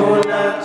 [0.00, 0.64] Lord, not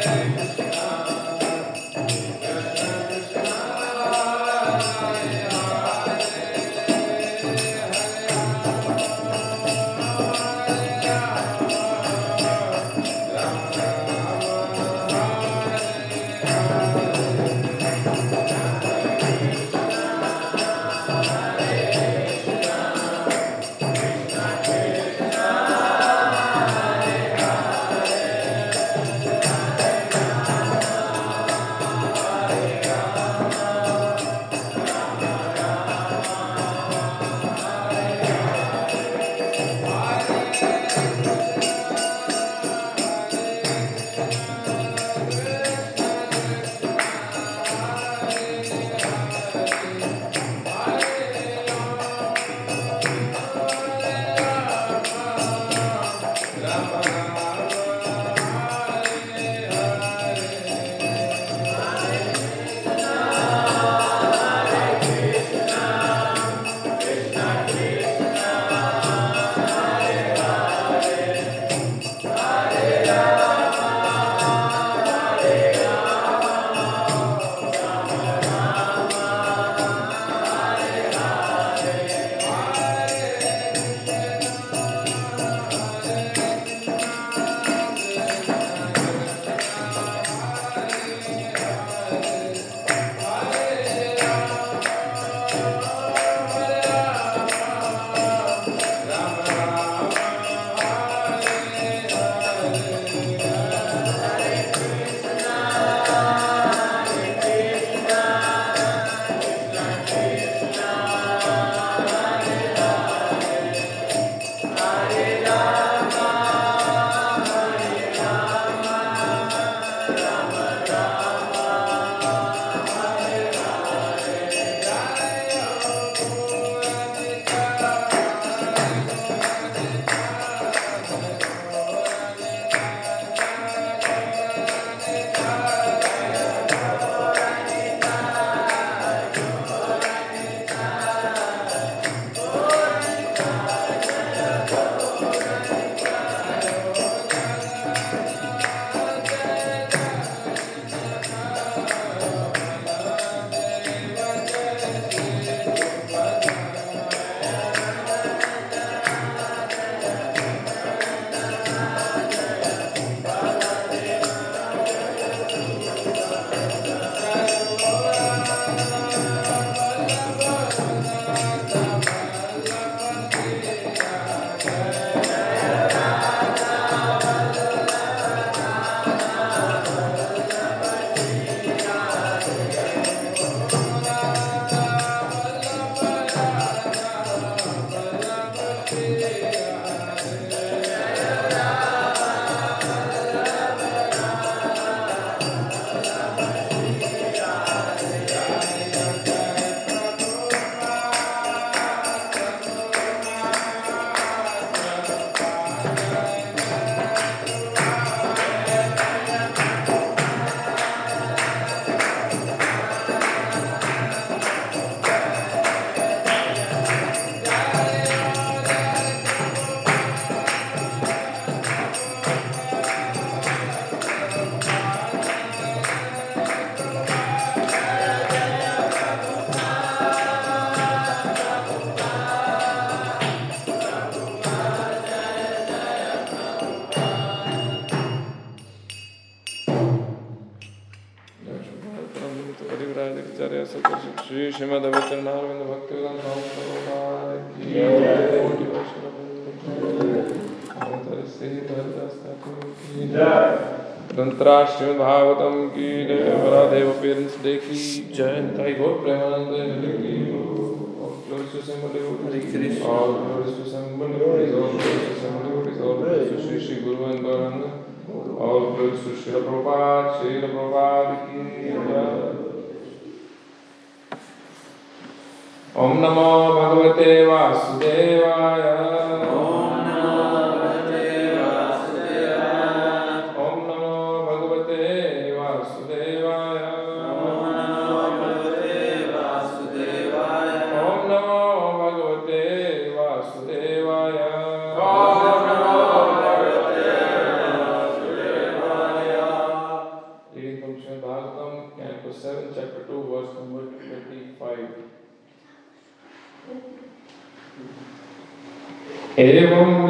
[0.00, 0.59] time.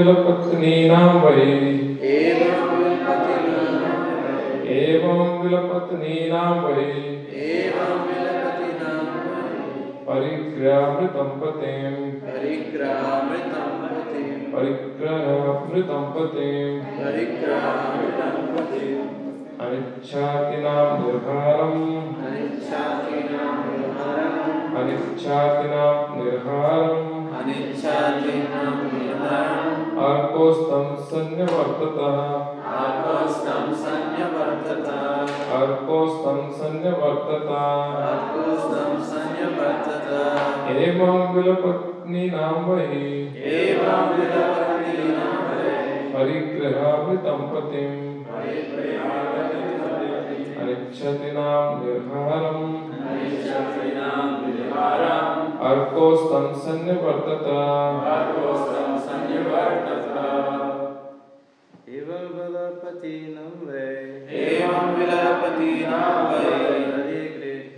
[0.00, 1.46] विलपत्नीनां वरे
[4.74, 6.86] एवं विलपत्नीनां वरे
[10.06, 19.04] परिग्रामृतं पतिं परिग्रामृतं पतिं परिग्रामृतं पतिं परिग्रामृतं पतिं
[19.66, 21.86] अनिच्छातिनां दुर्भारम्
[22.26, 25.79] अनिच्छातिनां दुर्भारम् अनिच्छातिनां
[34.60, 34.98] वर्तता।
[35.58, 37.62] अर्को संसन्य वर्तता
[40.70, 43.06] एवं विलपत्नी नाम वही
[43.52, 48.10] एवं विलपत्नी नाम वही परिग्रहावृतं पतिं।
[50.60, 57.60] परिक्षति नाम निर्हारम्। परिक्षति नाम निर्हारम्। अर्को संसन्य वर्तता
[58.16, 60.26] अर्को संसन्य वर्तता
[61.88, 63.16] एवं बलपति
[65.00, 66.00] विलपतिना
[67.00, 67.76] वैगृह्यामृतं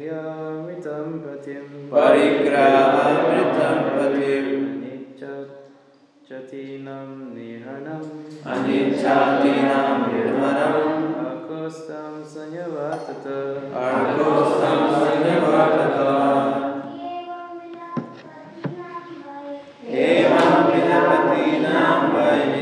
[1.25, 4.71] पतिं परिग्रामृतं पतिम्
[6.33, 8.09] अनिच्छतीनां निहनम्
[8.53, 13.27] अनिच्छातीनां निर्मनम् अकोस्तं संयवातत
[13.83, 15.99] अकोस्तं संयवातत
[20.07, 22.62] एवं विलपतीनां वै।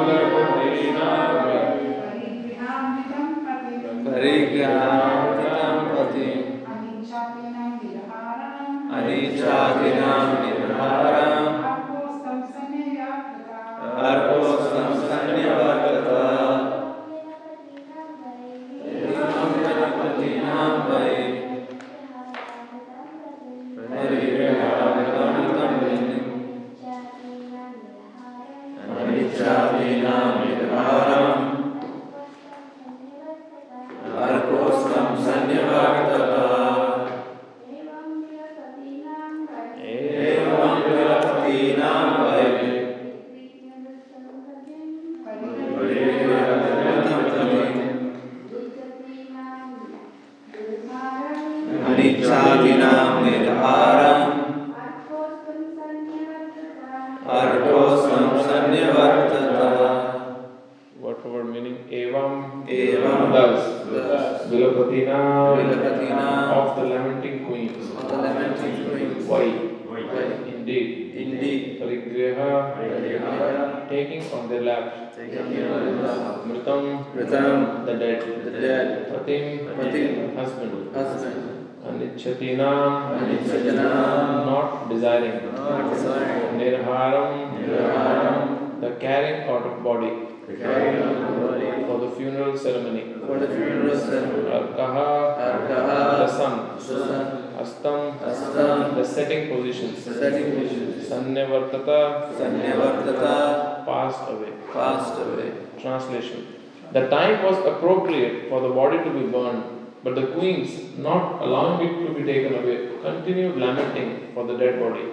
[112.07, 115.05] to be taken away, continued lamenting for the dead body,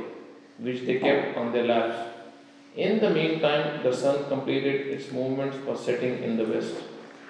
[0.58, 1.98] which they kept on their laps.
[2.76, 6.74] In the meantime, the sun completed its movements for setting in the west.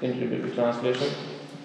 [0.00, 1.08] Interpretive translation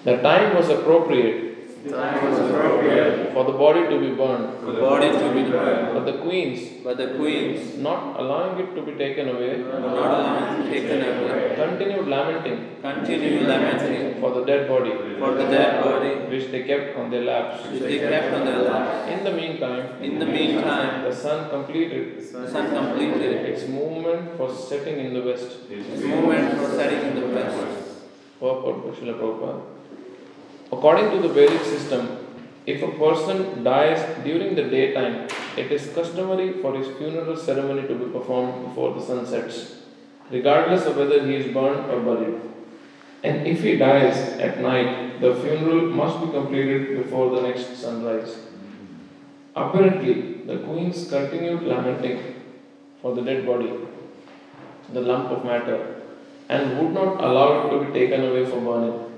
[0.04, 1.53] The time was appropriate
[1.90, 5.94] time was appropriate for the body to be burned, for the body to be burned,
[5.94, 10.62] but the queens, but the queens, not allowing it to be taken away, not allowing
[10.62, 16.14] it taken away, continued lamenting continued lamenting for the dead body, for the dead body,
[16.32, 17.66] which they kept on their laps.
[17.70, 19.10] which they kept on their laps.
[19.12, 24.54] In the meantime, In the meantime, the sun completed the sun completed its movement for
[24.54, 25.50] setting in the west.
[25.70, 27.58] its movement for setting in the west.
[28.40, 29.73] Purport by Srila Prabhupada.
[30.74, 32.04] According to the Vedic system,
[32.66, 37.96] if a person dies during the daytime, it is customary for his funeral ceremony to
[37.96, 39.58] be performed before the sun sets,
[40.32, 42.42] regardless of whether he is burned or buried.
[43.24, 48.36] And if he dies at night, the funeral must be completed before the next sunrise.
[49.56, 50.16] Apparently,
[50.50, 52.20] the queens continued lamenting
[53.00, 53.72] for the dead body,
[54.92, 56.02] the lump of matter,
[56.50, 59.13] and would not allow it to be taken away for burning.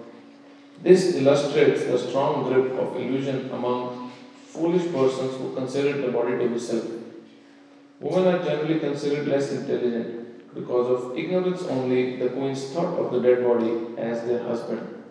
[0.85, 4.11] This illustrates the strong grip of illusion among
[4.49, 6.83] foolish persons who consider the body to be self.
[7.99, 10.53] Women are generally considered less intelligent.
[10.53, 15.03] Because of ignorance only, the queens thought of the dead body as their husband,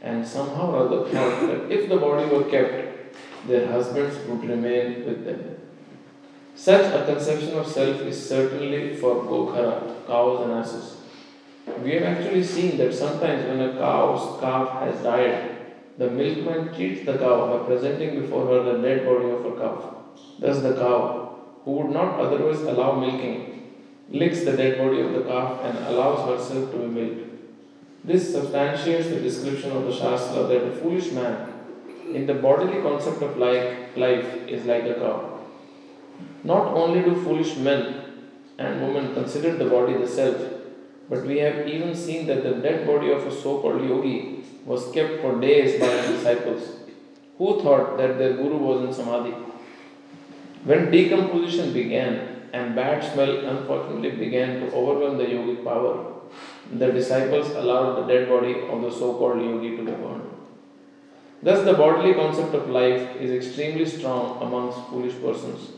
[0.00, 3.14] and somehow or other thought that if the body were kept,
[3.46, 5.56] their husbands would remain with them.
[6.54, 10.97] Such a conception of self is certainly for Gokhara, cows and asses.
[11.82, 15.56] We have actually seen that sometimes when a cow's calf has died,
[15.98, 19.94] the milkman cheats the cow by presenting before her the dead body of her calf.
[20.38, 23.74] Thus, the cow, who would not otherwise allow milking,
[24.10, 27.28] licks the dead body of the calf and allows herself to be milked.
[28.04, 31.52] This substantiates the description of the Shastra that a foolish man,
[32.14, 35.40] in the bodily concept of life, life is like a cow.
[36.44, 38.04] Not only do foolish men
[38.56, 40.36] and women consider the body the self,
[41.08, 44.90] but we have even seen that the dead body of a so called yogi was
[44.92, 46.62] kept for days by his disciples,
[47.38, 49.34] who thought that their guru was in samadhi.
[50.64, 56.14] When decomposition began and bad smell unfortunately began to overwhelm the yogic power,
[56.72, 60.28] the disciples allowed the dead body of the so called yogi to be burned.
[61.42, 65.70] Thus, the bodily concept of life is extremely strong amongst foolish persons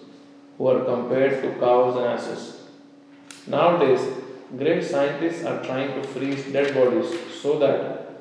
[0.56, 2.60] who are compared to cows and asses.
[3.46, 4.00] Nowadays,
[4.58, 8.12] great scientists are trying to freeze dead bodies so that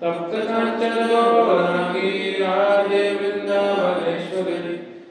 [0.00, 4.58] तप्तकाञ्चन गौराङ्गी Radhe Vrindavaneshwari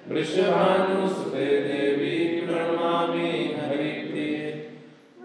[0.10, 4.52] वृषभानुसुते देवी प्रणमामि, हरिप्रिये।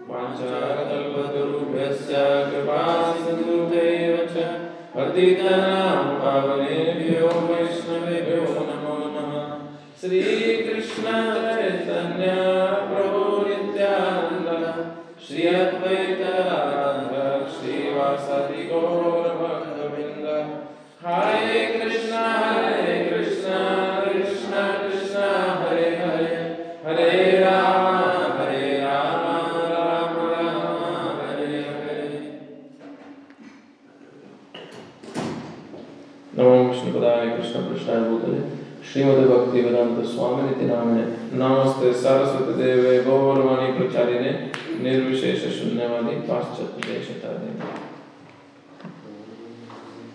[0.09, 2.11] वाञ्छाकल्पतरुभ्यश्च
[2.49, 2.81] कृपा
[3.13, 4.35] सिन्धुभ्यैव च
[4.95, 8.68] पतितानां पावनेभ्यो, वैष्णवेभ्यो
[12.19, 12.88] नमो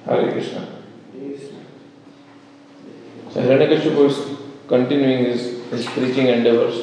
[0.06, 0.68] Hare Krishna.
[3.30, 4.38] So Hiranyakashipu is
[4.68, 6.76] continuing his, his preaching endeavors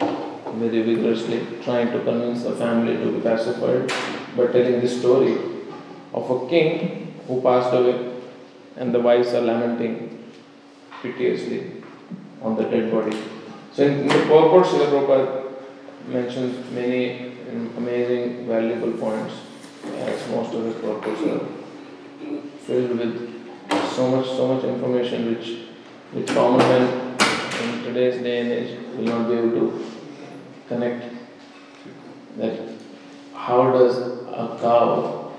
[0.00, 3.88] very vigorously, trying to convince the family to be pacified
[4.36, 5.38] by telling the story
[6.12, 8.12] of a king who passed away
[8.76, 10.32] and the wives are lamenting
[11.02, 11.82] piteously
[12.42, 13.16] on the dead body.
[13.72, 15.52] So in, in the purport, Srila Prabhupada
[16.08, 17.32] mentions many
[17.76, 19.34] amazing, valuable points,
[19.98, 21.59] as most of his purports are
[22.70, 23.14] filled with
[23.94, 25.46] so much, so much information which,
[26.12, 26.84] which common men
[27.62, 29.86] in today's day and age will not be able to
[30.68, 31.04] connect.
[32.36, 32.60] That
[33.34, 33.98] how does
[34.42, 35.32] a cow,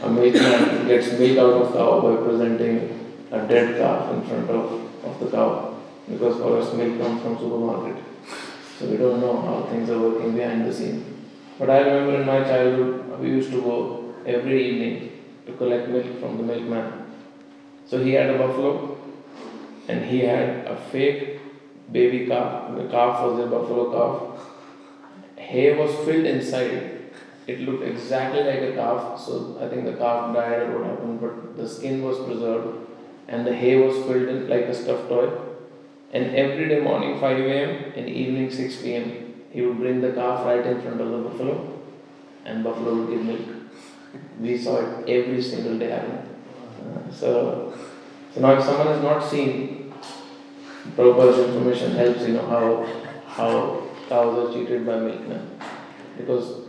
[0.00, 2.74] a milkman gets milk out of cow by presenting
[3.30, 5.76] a dead calf in front of, of the cow
[6.08, 8.02] because for us milk comes from supermarket.
[8.78, 11.04] So we don't know how things are working behind the scene.
[11.58, 15.09] But I remember in my childhood we used to go every evening
[15.46, 17.06] to collect milk from the milkman.
[17.86, 18.96] So he had a buffalo
[19.88, 21.40] and he had a fake
[21.92, 22.76] baby calf.
[22.76, 24.46] The calf was a buffalo calf.
[25.36, 26.98] Hay was filled inside.
[27.46, 31.20] It looked exactly like a calf, so I think the calf died or what happened,
[31.20, 32.86] but the skin was preserved
[33.26, 35.30] and the hay was filled in like a stuffed toy.
[36.12, 37.92] And every day morning 5 a.m.
[37.96, 39.34] and evening 6 p.m.
[39.52, 41.78] he would bring the calf right in front of the buffalo
[42.44, 43.59] and buffalo would give milk.
[44.40, 45.92] We saw it every single day.
[45.92, 47.74] Uh, so,
[48.34, 49.92] so now if someone has not seen
[50.96, 52.86] Prabhupada's information helps you know how
[53.26, 55.50] how cows are treated by milkmen.
[56.16, 56.62] Because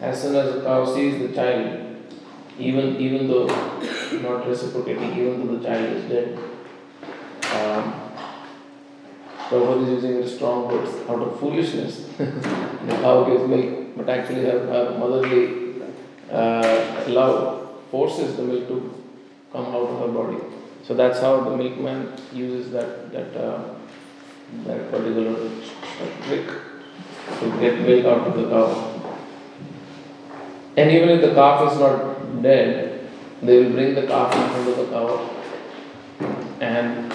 [0.00, 1.96] as soon as a cow sees the child,
[2.58, 3.46] even even though
[4.22, 6.38] not reciprocating, even though the child is dead,
[7.54, 7.94] um,
[9.48, 12.08] Prabhupada is using strong words out of foolishness.
[12.18, 15.80] the cow gives milk, but actually her, her motherly
[16.30, 16.75] uh,
[17.08, 19.04] love forces the milk to
[19.52, 20.38] come out of her body.
[20.82, 23.74] So that's how the milkman uses that that uh,
[24.66, 25.50] that particular
[26.22, 26.46] trick
[27.40, 28.92] to get milk out of the cow.
[30.76, 33.08] And even if the calf is not dead,
[33.42, 35.30] they will bring the calf in front of the cow.
[36.60, 37.12] And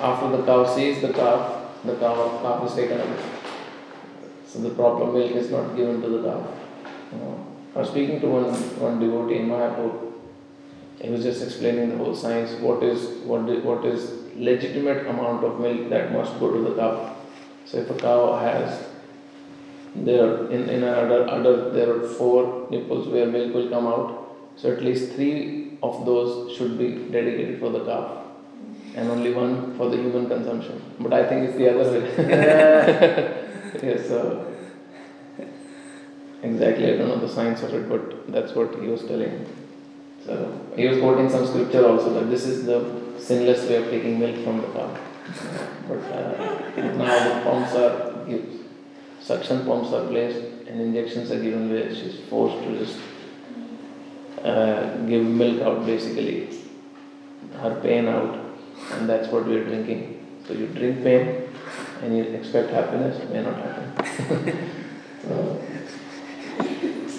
[0.00, 3.24] after the cow sees the calf, the cow, calf is taken away.
[4.46, 6.48] So the proper milk is not given to the calf.
[7.12, 7.55] You know.
[7.76, 8.44] I was speaking to one,
[8.80, 10.12] one devotee in Mayapur.
[10.98, 12.58] He was just explaining the whole science.
[12.58, 16.74] What is what is, what is legitimate amount of milk that must go to the
[16.74, 17.14] cow.
[17.66, 18.82] So if a cow has
[19.94, 24.24] there in in other other there are four nipples where milk will come out.
[24.56, 28.10] So at least three of those should be dedicated for the calf,
[28.94, 30.82] and only one for the human consumption.
[30.98, 32.04] But I think it's the other way.
[33.90, 34.08] yes.
[34.08, 34.55] So
[36.50, 39.46] exactly, I don't know the science of it, but that's what he was telling.
[40.24, 42.80] So he was quoting some scripture also that this is the
[43.18, 44.96] sinless way of taking milk from the cow.
[45.88, 48.56] But uh, now the pumps are used
[49.26, 52.98] suction pumps are placed and injections are given where she's forced to just
[54.44, 56.48] uh, give milk out basically,
[57.60, 58.38] her pain out,
[58.92, 60.02] and that's what we are drinking.
[60.46, 61.48] So you drink pain
[62.02, 64.70] and you expect happiness, may not happen.
[65.22, 65.62] so,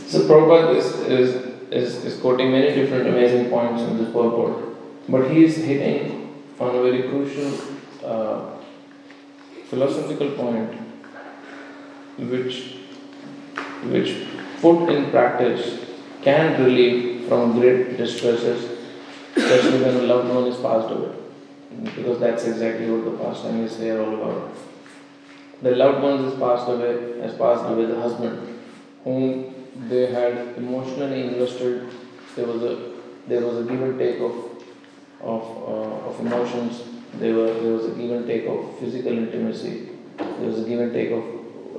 [0.08, 1.36] so Prabhupada is, is,
[1.72, 4.63] is, is quoting many different amazing points in this purport,
[5.10, 7.52] but he is hitting on a very crucial
[8.04, 8.58] uh,
[9.70, 10.74] philosophical point
[12.17, 12.78] which
[13.93, 14.28] which
[14.62, 15.86] put in practice
[16.22, 18.80] can relieve from great distresses,
[19.36, 21.13] especially when a loved one is passed away.
[21.96, 24.56] Because that's exactly what the pastime is here all about.
[25.62, 28.60] The loved one has passed away, has passed away, the husband,
[29.04, 29.57] whom
[29.90, 31.90] they had emotionally invested.
[32.36, 32.92] There was a
[33.28, 34.36] there was a give and take of
[35.22, 36.84] of, uh, of emotions.
[37.16, 39.90] There were there was a give and take of physical intimacy.
[40.18, 41.24] There was a give and take of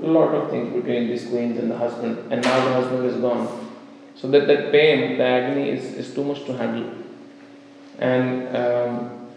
[0.03, 3.17] a lot of things between these queens and the husband, and now the husband is
[3.17, 3.67] gone.
[4.15, 6.91] So that, that pain, the agony is, is too much to handle.
[7.99, 9.29] And um,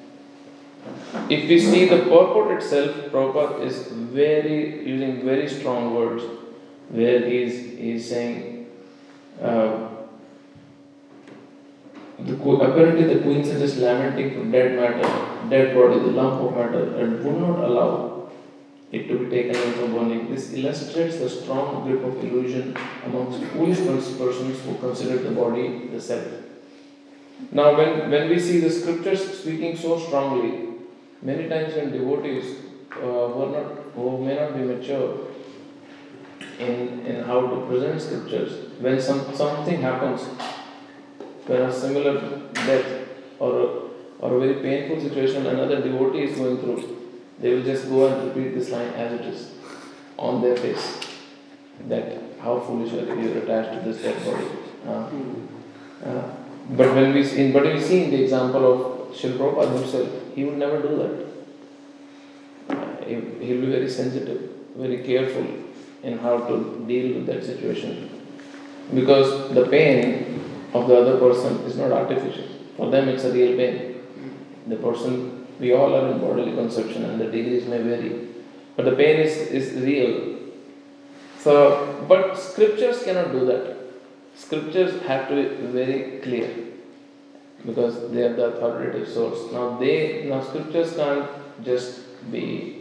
[1.30, 6.24] if we see the purport itself, Prabhupada is very using very strong words,
[6.89, 8.50] where he is he is saying.
[9.41, 9.88] Uh,
[12.19, 16.95] apparently, the queens are just lamenting for dead matter, dead body, the lump of matter,
[16.97, 18.30] and would not allow
[18.91, 20.30] it to be taken away from burning.
[20.30, 22.75] This illustrates the strong grip of illusion
[23.06, 26.27] amongst foolish pers- persons who consider the body the self.
[27.51, 30.75] Now, when, when we see the scriptures speaking so strongly,
[31.21, 32.58] many times when devotees
[32.91, 35.31] uh, not, who may not be mature
[36.62, 40.21] in, in how to present scriptures, when some, something happens,
[41.47, 42.19] when a similar
[42.54, 43.08] death
[43.39, 43.65] or a,
[44.19, 46.97] or a very painful situation another devotee is going through,
[47.39, 49.52] they will just go and repeat this line as it is
[50.17, 51.00] on their face.
[51.88, 54.45] That how foolish are you, attached to this dead body.
[54.88, 56.36] Uh, uh,
[56.69, 60.58] but when we see, but we see in the example of Srila himself, he would
[60.58, 62.78] never do that.
[62.78, 65.45] Uh, he, he'll be very sensitive, very careful
[66.03, 68.09] in how to deal with that situation.
[68.93, 70.41] Because the pain
[70.73, 72.47] of the other person is not artificial.
[72.77, 74.01] For them, it's a real pain.
[74.67, 78.27] The person, we all are in bodily conception and the degrees may vary.
[78.75, 80.37] But the pain is, is real.
[81.39, 83.77] So, but scriptures cannot do that.
[84.35, 86.49] Scriptures have to be very clear
[87.65, 89.51] because they are the authoritative source.
[89.51, 91.29] Now they now scriptures can't
[91.63, 92.81] just be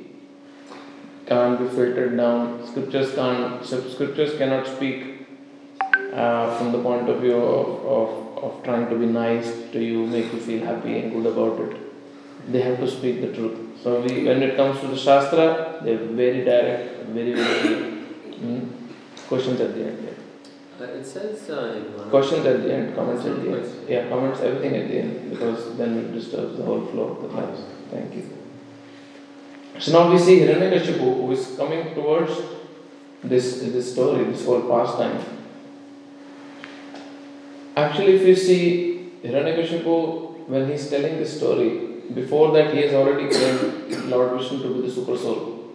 [1.31, 2.67] can't be filtered down.
[2.67, 5.29] Scriptures can't scriptures cannot speak
[6.13, 10.07] uh, from the point of view of, of, of trying to be nice to you,
[10.07, 11.77] make you feel happy and good about it.
[12.53, 13.59] They have to speak the truth.
[13.83, 17.81] So we, when it comes to the Shastra, they're very direct, very, very clear.
[18.41, 18.61] Hmm?
[19.29, 20.05] Questions at the end.
[20.05, 20.85] Yeah.
[20.85, 23.89] Uh, it says uh, Questions at the end, comments at the end.
[23.89, 27.29] Yeah, comments, everything at the end, because then it disturbs the whole flow of the
[27.29, 27.63] class.
[27.91, 28.40] Thank you.
[29.81, 32.33] So now we see Hiranyakashipu who is coming towards
[33.25, 35.19] this, this story, this whole pastime.
[37.77, 42.93] Actually, if you see Hiranyakashipu, when he is telling this story, before that he has
[42.93, 45.73] already claimed Lord Vishnu to be the super soul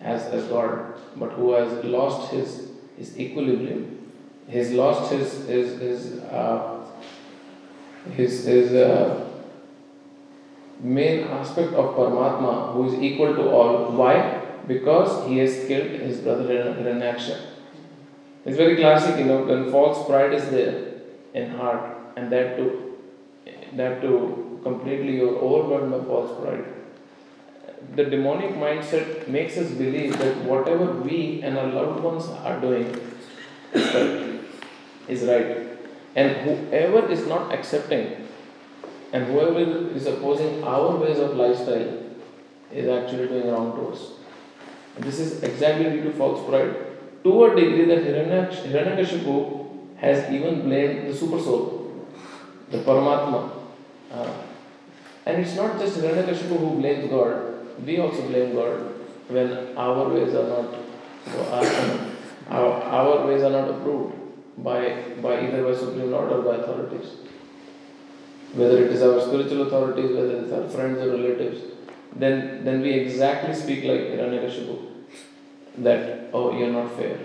[0.00, 4.08] as, as God, but who has lost his, his equilibrium.
[4.48, 6.84] He's lost his, his, his, uh,
[8.16, 9.29] his, his uh,
[10.82, 13.92] main aspect of Paramatma, who is equal to all.
[13.92, 14.40] Why?
[14.66, 17.40] Because he has killed his brother Hiranyaksha.
[18.44, 20.94] It's very classic, you know, when false pride is there
[21.34, 22.96] in heart, and that too,
[23.74, 26.64] that too, completely you're overwhelmed by false pride.
[27.96, 32.98] The demonic mindset makes us believe that whatever we and our loved ones are doing
[35.08, 35.66] is right.
[36.14, 38.28] And whoever is not accepting
[39.12, 41.98] and whoever is opposing our ways of lifestyle
[42.72, 44.12] is actually doing wrong to us.
[44.98, 46.74] This is exactly due to false pride.
[47.24, 52.06] To a degree that Hiranyakashipu has even blamed the super soul,
[52.70, 53.50] the Paramatma.
[54.10, 54.32] Uh,
[55.26, 58.78] and it's not just Hiranyakashipu who blames God, we also blame God
[59.28, 60.74] when our ways are not
[61.28, 62.10] uh,
[62.48, 64.14] our, our ways are not approved
[64.58, 67.12] by, by either by Supreme Lord or by authorities.
[68.52, 71.62] Whether it is our spiritual authorities, whether it is our friends or relatives,
[72.16, 74.86] then, then we exactly speak like Hiranyakashipu
[75.78, 77.16] that, oh, you're not fair,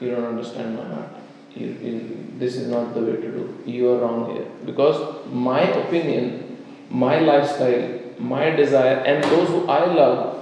[0.00, 1.08] you don't understand my heart,
[1.54, 4.46] you, you, this is not the way to do, you are wrong here.
[4.66, 6.58] Because my opinion,
[6.90, 10.36] my lifestyle, my desire, and those who I love,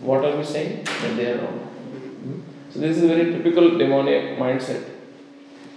[0.00, 0.84] what are we saying?
[0.84, 1.70] That they are wrong.
[2.70, 4.82] So this is a very typical demoniac mindset,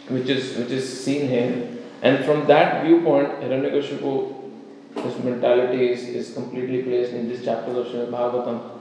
[0.10, 1.77] which is which is seen here.
[2.02, 4.36] And from that viewpoint, Hiranyakashipu,
[5.04, 8.72] his mentality is, is completely placed in this chapter of Srimad Bhagavatam.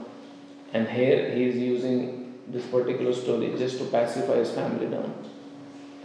[0.73, 5.13] And here he is using this particular story just to pacify his family down.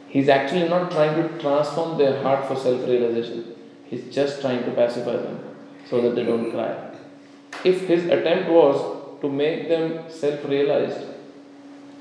[0.08, 3.54] He's actually not trying to transform their heart for self realization,
[3.88, 5.40] he's just trying to pacify them
[5.88, 6.90] so that they don't cry.
[7.64, 11.06] If his attempt was to make them self realized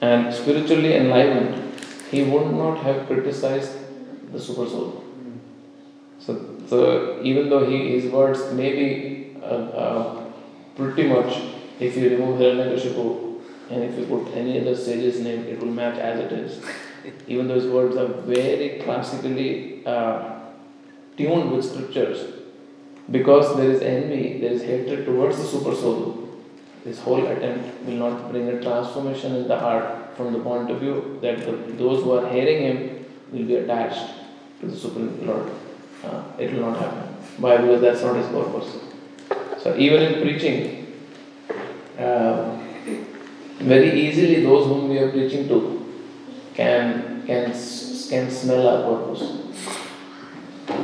[0.02, 3.78] and spiritually enlivened, he would not have criticized
[4.32, 5.01] the super soul.
[6.72, 9.46] So, even though he, his words may be uh,
[9.84, 10.24] uh,
[10.78, 11.38] pretty much,
[11.82, 16.00] if you remove Hiranyakashipu and if you put any other sage's name, it will match
[16.00, 16.64] as it is.
[17.28, 20.40] Even though his words are very classically uh,
[21.18, 22.36] tuned with scriptures,
[23.10, 26.30] because there is envy, there is hatred towards the super soul,
[26.86, 30.80] this whole attempt will not bring a transformation in the heart from the point of
[30.80, 34.14] view that the, those who are hearing him will be attached
[34.62, 35.52] to the Supreme Lord.
[36.04, 37.14] Uh, it will not happen.
[37.38, 37.58] Why?
[37.58, 38.70] Because that's not his purpose.
[39.62, 40.94] So even in preaching,
[41.98, 42.58] uh,
[43.60, 45.94] very easily those whom we are preaching to
[46.56, 47.52] can can
[48.10, 49.22] can smell our purpose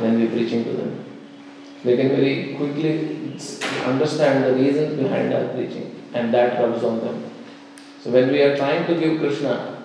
[0.00, 1.04] when we are preaching to them.
[1.82, 3.36] They can very quickly
[3.84, 7.24] understand the reasons behind our preaching, and that rubs on them.
[8.00, 9.82] So when we are trying to give Krishna,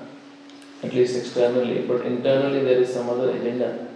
[0.84, 3.92] at least externally, but internally there is some other agenda.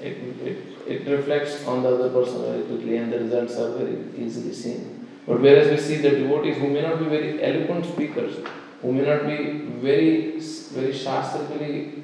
[0.00, 3.98] It, it, it reflects on the other person very quickly, and the results are very
[4.16, 5.06] easily seen.
[5.26, 8.36] But whereas we see the devotees who may not be very eloquent speakers,
[8.82, 9.36] who may not be
[9.80, 12.02] very very shastrically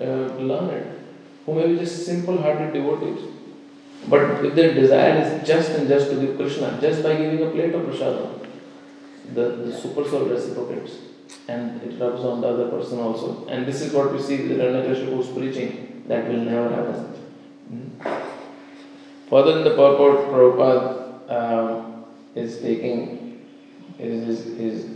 [0.00, 1.00] uh, learned,
[1.46, 3.30] who may be just simple-hearted devotees,
[4.08, 7.50] but if their desire is just and just to give Krishna, just by giving a
[7.50, 8.46] plate of prasadam,
[9.32, 10.98] the, the super soul reciprocates
[11.48, 13.46] and it rubs on the other person also.
[13.48, 17.13] And this is what we see with Hiranyakashipu who's preaching, that will never happen.
[17.74, 18.22] Mm.
[19.28, 23.46] Further in the purport, Prabhupada um, is taking,
[23.98, 24.90] is, is, is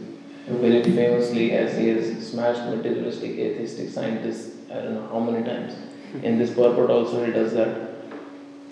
[0.47, 5.75] very famously as he has smashed materialistic, atheistic scientists, I don't know how many times.
[6.23, 7.89] In this purport also he does that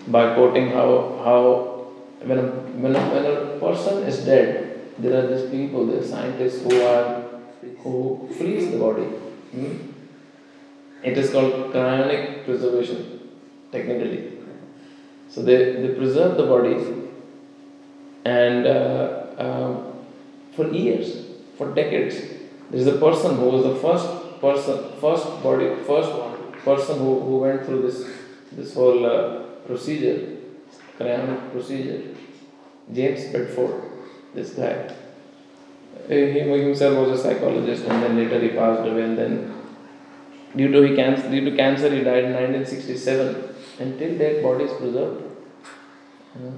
[0.07, 1.87] by quoting how, how
[2.23, 6.05] when, a, when, a, when a person is dead, there are these people, there are
[6.05, 7.23] scientists who are
[7.83, 9.03] who freeze the body.
[9.03, 9.91] Hmm?
[11.03, 13.16] It is called cryonic preservation,
[13.71, 14.39] technically.
[15.29, 16.87] So they, they preserve the bodies
[18.25, 19.93] and uh, um,
[20.55, 21.25] for years,
[21.57, 22.15] for decades.
[22.69, 24.07] There is a person who was the first
[24.41, 26.11] person, first body, first
[26.63, 28.09] person who, who went through this
[28.51, 30.37] this whole uh, procedure,
[30.97, 32.15] cryonic procedure.
[32.93, 33.83] James Bedford,
[34.33, 34.93] this guy.
[36.07, 39.53] He himself was a psychologist and then later he passed away and then
[40.55, 43.55] due to, he cancer, due to cancer he died in 1967
[43.99, 45.23] till date body is preserved.
[46.33, 46.57] Hmm.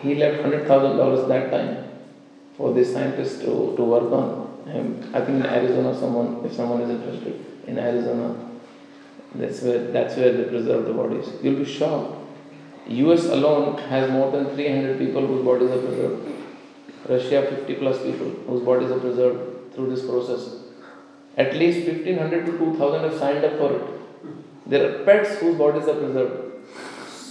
[0.00, 1.84] He left $100,000 that time
[2.56, 4.46] for the scientists to, to work on.
[4.66, 5.10] him.
[5.14, 8.34] I think in Arizona someone, if someone is interested, in Arizona,
[9.34, 11.28] that's where, that's where they preserve the bodies.
[11.42, 12.16] You'll be shocked.
[12.88, 16.32] US alone has more than 300 people whose bodies are preserved.
[17.08, 20.62] Russia 50 plus people whose bodies are preserved through this process.
[21.36, 23.95] At least 1500 to 2000 have signed up for it.
[24.66, 26.42] There are pets whose bodies are preserved.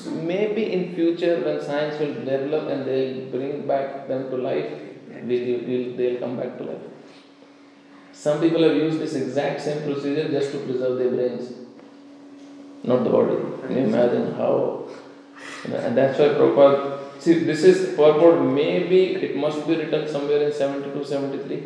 [0.05, 4.71] Maybe in future when science will develop and they'll bring back them to life,
[5.09, 6.81] we'll, we'll, they'll come back to life.
[8.13, 11.53] Some people have used this exact same procedure just to preserve their brains,
[12.83, 13.35] not the body.
[13.67, 14.87] Can you imagine how?
[15.63, 20.07] you know, and that's why Prabhupada See, this is purport, maybe it must be written
[20.07, 21.63] somewhere in 72, 73,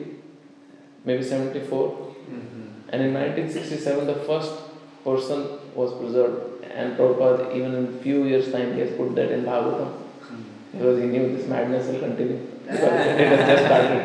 [1.04, 1.90] maybe 74.
[1.90, 2.90] Mm-hmm.
[2.90, 4.54] And in 1967, the first
[5.04, 6.64] person was preserved.
[6.80, 9.92] And Prabhupada, even in few years' time, he has put that in Bhagavatam.
[10.72, 12.40] Because he knew this madness will continue.
[12.64, 14.04] Because it has just started.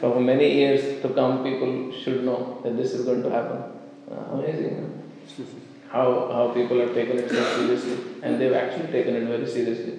[0.00, 3.62] But for many years to come, people should know that this is going to happen.
[4.10, 5.02] Uh, amazing.
[5.36, 5.44] huh?
[5.92, 7.98] How, how people have taken it so seriously.
[8.22, 9.98] And they've actually taken it very seriously.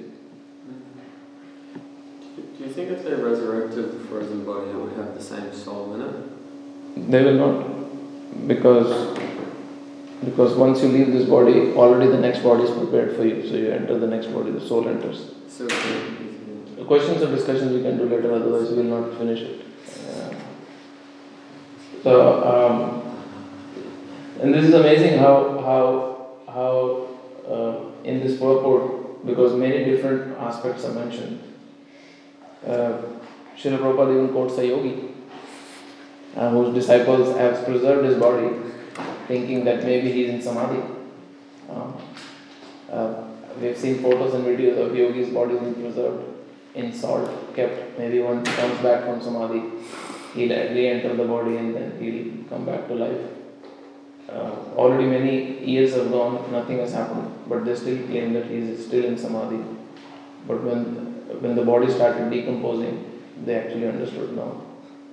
[2.58, 5.94] Do you think if they resurrected the frozen body, it would have the same soul
[5.96, 7.12] in it?
[7.12, 9.18] They will not, because
[10.24, 13.48] because once you leave this body, already the next body is prepared for you.
[13.48, 15.32] So you enter the next body, the soul enters.
[15.48, 15.68] So,
[16.86, 19.62] Questions or discussions we can do later, otherwise we will not finish it.
[22.04, 23.02] So, um,
[24.42, 27.08] and this is amazing how how how
[27.48, 31.42] uh, in this purport, because many different aspects are mentioned.
[32.66, 32.98] Uh,
[33.56, 35.10] Srila Prabhupada even quotes a yogi
[36.36, 38.50] uh, whose disciples have preserved his body,
[39.32, 40.82] thinking that maybe he's in samadhi.
[41.70, 41.91] Uh,
[42.98, 43.10] uh,
[43.60, 46.24] we have seen photos and videos of yogis' bodies being preserved
[46.76, 48.00] in salt, kept.
[48.00, 49.62] Maybe one comes back from samadhi,
[50.34, 53.22] he'll re-enter the body and then he'll come back to life.
[54.30, 55.36] Uh, already many
[55.72, 59.17] years have gone, nothing has happened, but they still claim that he is still in
[59.17, 59.62] samadhi.
[60.48, 60.84] But when
[61.44, 62.96] when the body started decomposing,
[63.46, 64.50] they actually understood now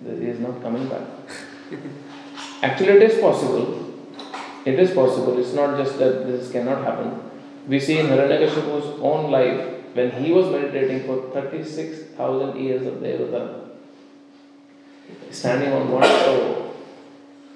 [0.07, 1.03] that he is not coming back.
[2.69, 3.88] actually, it is possible.
[4.69, 5.39] It is possible.
[5.39, 7.11] It's not just that this cannot happen.
[7.67, 9.61] We see in Hiranyakashipu's own life
[9.95, 13.45] when he was meditating for 36,000 years of Devata,
[15.31, 16.75] standing on one toe.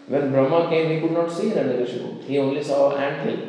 [0.07, 2.25] When Brahma came, he could not see Hiranyakashipu.
[2.25, 3.43] He only saw an ant hill.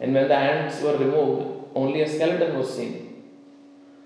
[0.00, 3.22] And when the ants were removed, only a skeleton was seen.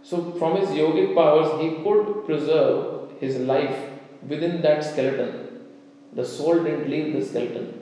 [0.03, 3.77] So, from his yogic powers, he could preserve his life
[4.29, 5.31] within that skeleton.
[6.13, 7.82] The soul didn't leave the skeleton,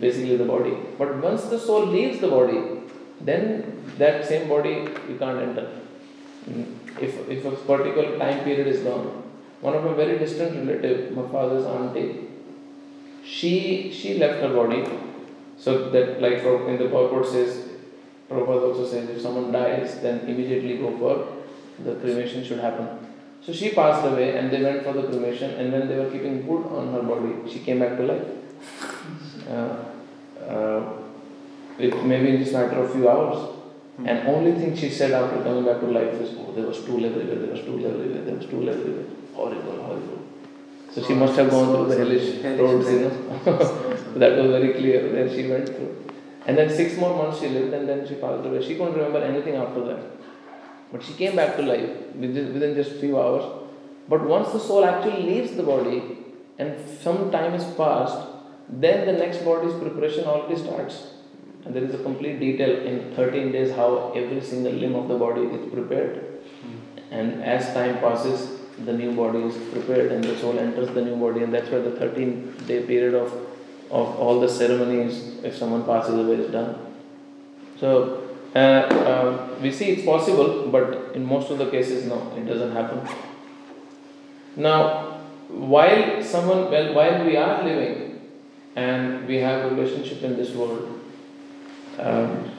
[0.00, 0.76] basically the body.
[0.98, 2.60] But once the soul leaves the body,
[3.20, 5.68] then that same body you can't enter.
[6.48, 6.66] Mm,
[7.00, 9.06] If, if a particular time period is gone,
[9.60, 12.28] one of my very distant relative, my father's auntie,
[13.24, 14.84] she she left her body.
[15.56, 16.38] So that like
[16.72, 17.68] in the purport says,
[18.28, 21.14] Prabhupada also says if someone dies, then immediately go for
[21.82, 22.88] the cremation should happen.
[23.44, 26.46] So she passed away and they went for the cremation and when they were keeping
[26.46, 28.26] wood on her body, she came back to life.
[29.48, 29.84] Uh,
[30.48, 30.92] uh,
[31.78, 33.50] it maybe in just matter of few hours.
[34.04, 37.04] And only thing she said after coming back to life is, oh, there was stool
[37.04, 39.04] everywhere, there was stool everywhere, there was stool everywhere.
[39.34, 40.22] Horrible, horrible.
[40.92, 43.10] So she must have gone through the hellish roads, you know.
[44.16, 45.12] that was very clear.
[45.12, 46.04] Then she went through.
[46.46, 48.62] And then six more months she lived and then she passed away.
[48.62, 50.02] She couldn't remember anything after that.
[50.92, 53.44] But she came back to life within just few hours.
[54.08, 56.18] But once the soul actually leaves the body
[56.58, 58.33] and some time has passed,
[58.68, 61.08] then the next body's preparation already starts.
[61.64, 65.16] And there is a complete detail in 13 days how every single limb of the
[65.16, 66.42] body is prepared.
[67.10, 71.16] And as time passes, the new body is prepared and the soul enters the new
[71.16, 71.42] body.
[71.42, 73.32] And that's where the 13 day period of,
[73.90, 76.76] of all the ceremonies, if someone passes away, is done.
[77.78, 82.44] So, uh, uh, we see it's possible, but in most of the cases, no, it
[82.44, 83.00] doesn't happen.
[84.56, 88.03] Now, while someone, well, while we are living
[88.76, 91.00] and we have a relationship in this world,
[91.98, 92.50] um,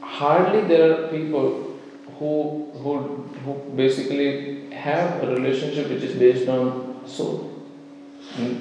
[0.00, 1.78] hardly there are people
[2.18, 2.98] who, who,
[3.44, 7.54] who basically have a relationship which is based on soul.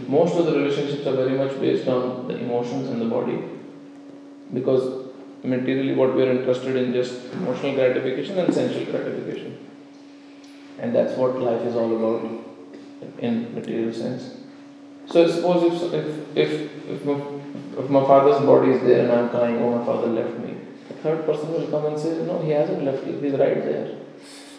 [0.07, 3.43] Most of the relationships are very much based on the emotions and the body
[4.53, 5.07] because
[5.43, 9.57] materially what we are interested in just emotional gratification and sensual gratification.
[10.79, 12.29] And that's what life is all about
[13.19, 14.35] in material sense.
[15.09, 17.13] So suppose if, if, if, if, my,
[17.77, 20.57] if my father's body is there and I'm crying, oh my father left me,
[20.89, 23.95] the third person will come and say, no, he hasn't left you, he's right there.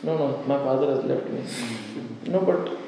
[0.03, 1.41] No, no, my father has left me.
[1.41, 2.33] Mm-hmm.
[2.33, 2.79] No, but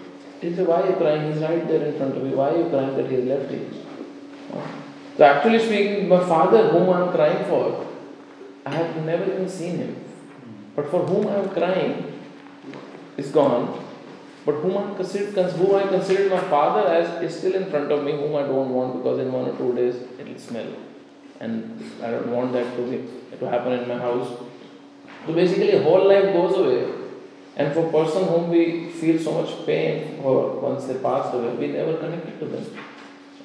[0.40, 1.32] he said, why are you crying?
[1.32, 2.36] He's right there in front of you.
[2.36, 3.70] Why are you crying that he has left you?
[4.54, 4.82] Oh.
[5.18, 7.86] So actually speaking, my father whom I am crying for,
[8.64, 9.94] I have never even seen him.
[9.96, 10.76] Mm-hmm.
[10.76, 12.20] But for whom I am crying
[13.18, 13.84] is gone.
[14.50, 18.02] But whom I consider, whom I consider my father as is still in front of
[18.04, 20.72] me, whom I don't want because in one or two days it will smell.
[21.38, 24.28] And I don't want that to be to happen in my house.
[25.24, 26.92] So basically whole life goes away.
[27.56, 31.68] And for person whom we feel so much pain for once they passed away, we
[31.68, 32.66] never connected to them.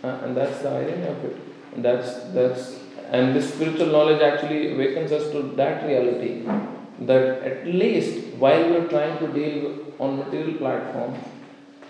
[0.04, 1.38] Uh, and that's the irony of it.
[1.76, 2.80] And that's that's
[3.12, 6.48] and this spiritual knowledge actually awakens us to that reality
[7.00, 11.16] that at least while we are trying to deal on material platform,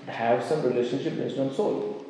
[0.08, 2.06] have some relationship based on soul.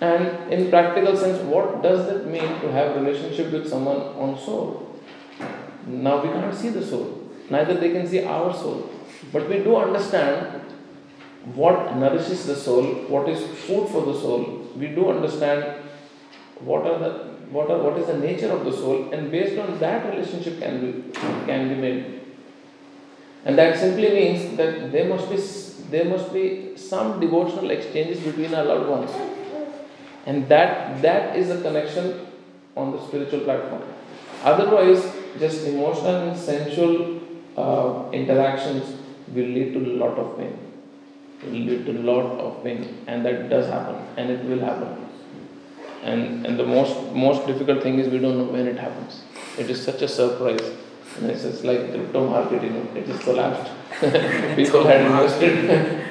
[0.00, 5.00] And in practical sense, what does that mean to have relationship with someone on soul?
[5.86, 8.90] Now we can't see the soul, neither they can see our soul.
[9.32, 10.62] But we do understand
[11.54, 14.66] what nourishes the soul, what is food for the soul.
[14.76, 15.82] We do understand
[16.60, 19.78] what are the what are what is the nature of the soul, and based on
[19.78, 20.90] that relationship can be
[21.48, 22.20] can be made.
[23.44, 25.38] And that simply means that there must be
[25.90, 26.46] there must be
[26.76, 29.10] some devotional exchanges between our loved ones.
[30.26, 32.26] And that that is a connection
[32.76, 33.82] on the spiritual platform.
[34.42, 35.04] Otherwise,
[35.38, 37.20] just emotional and sensual
[37.56, 38.96] uh, interactions
[39.28, 40.58] will lead to a lot of pain.
[41.44, 45.03] Will lead to a lot of pain, and that does happen, and it will happen.
[46.04, 49.22] And and the most most difficult thing is we don't know when it happens.
[49.58, 50.64] It is such a surprise.
[51.16, 53.70] And it's just like crypto market, you know, it just collapsed.
[54.56, 55.52] people had invested,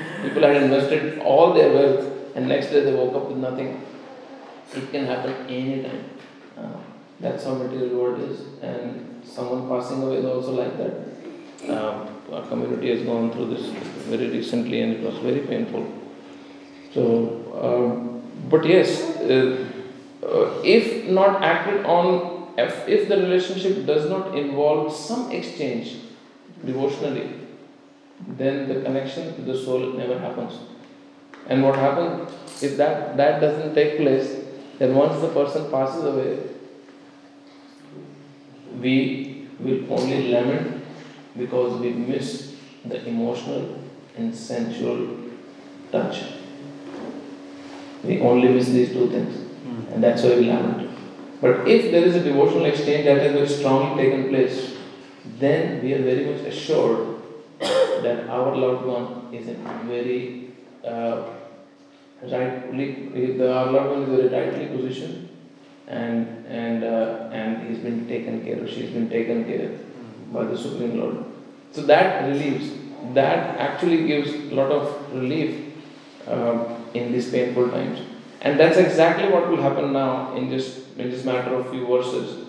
[0.23, 3.81] people had invested all their wealth, and next day they woke up with nothing.
[4.73, 6.05] It can happen anytime.
[6.57, 6.77] Uh,
[7.19, 10.93] that's how material world is, and someone passing away is also like that.
[11.69, 13.67] Um, our community has gone through this
[14.07, 15.85] very recently, and it was very painful.
[16.93, 17.03] So,
[17.61, 19.65] um, but yes, uh,
[20.33, 25.97] uh, if not acted on if, if the relationship does not involve some exchange
[26.63, 27.31] devotionally,
[28.27, 30.59] then the connection to the soul never happens.
[31.47, 32.31] And what happens
[32.61, 34.45] if that, that doesn't take place,
[34.77, 36.39] then once the person passes away,
[38.79, 40.83] we will only lament
[41.37, 42.55] because we miss
[42.85, 43.79] the emotional
[44.15, 45.17] and sensual
[45.91, 46.23] touch.
[48.03, 49.42] We only miss these two things,
[49.93, 50.89] and that's why we lament.
[51.41, 54.75] But if there is a devotional exchange that has very strongly taken place,
[55.39, 57.21] then we are very much assured
[57.59, 60.51] that our loved one is in very
[60.85, 61.29] uh,
[62.21, 65.29] rightly, the, our loved one is very rightly positioned,
[65.87, 70.45] and and uh, and he's been taken care of, she's been taken care of by
[70.45, 71.25] the Supreme Lord.
[71.71, 72.71] So that relieves,
[73.13, 75.73] that actually gives a lot of relief
[76.27, 77.99] uh, in these painful times.
[78.43, 82.45] And that's exactly what will happen now in this in this matter of few verses.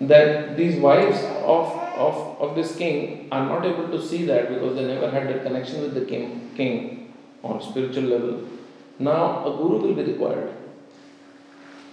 [0.00, 1.72] That these wives of,
[2.06, 5.42] of, of this king are not able to see that because they never had that
[5.42, 8.42] connection with the king, king on spiritual level.
[8.98, 10.52] Now a guru will be required.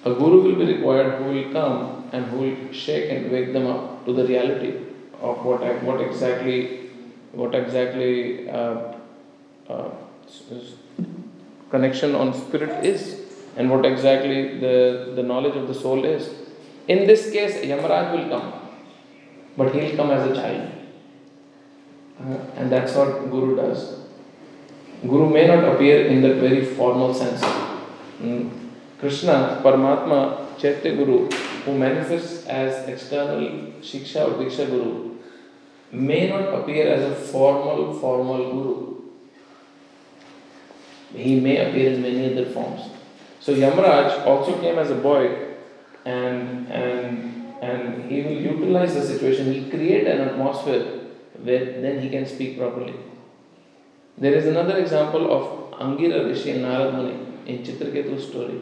[0.04, 3.68] A guru will be required who will come and who will shake and wake them
[3.68, 4.74] up to the reality
[5.22, 6.90] of what what exactly
[7.32, 8.94] what exactly uh,
[9.70, 9.90] uh,
[11.72, 13.22] connection on spirit is
[13.58, 16.30] and what exactly the, the knowledge of the soul is.
[16.88, 18.54] In this case, Yamaraj will come,
[19.58, 20.72] but he will come as a child.
[22.20, 24.00] Uh, and that's what Guru does.
[25.02, 27.42] Guru may not appear in that very formal sense.
[28.22, 28.52] Mm.
[29.00, 31.28] Krishna, Paramatma, Chaitya Guru,
[31.66, 33.40] who manifests as external
[33.82, 35.18] Shiksha or Diksha Guru,
[35.92, 39.01] may not appear as a formal, formal Guru.
[41.14, 42.82] He may appear in many other forms.
[43.40, 45.52] So Yamraj also came as a boy
[46.06, 47.32] and and
[47.62, 50.84] and he will utilize the situation, he'll create an atmosphere
[51.44, 52.96] where then he can speak properly.
[54.18, 58.62] There is another example of Angira Rishi and Narad Muni in Chitraketu's story.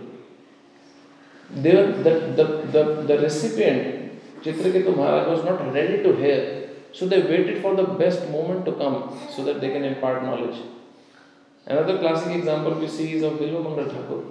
[1.50, 2.44] They were, the, the,
[2.74, 6.70] the, the recipient, Chitraketu Maharaj, was not ready to hear.
[6.92, 10.60] So they waited for the best moment to come so that they can impart knowledge.
[11.66, 14.24] Another classic example we see is of Bilvamangal Thakur,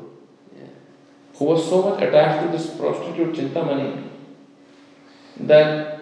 [1.35, 4.09] who was so much attached to this prostitute Chintamani
[5.41, 5.99] that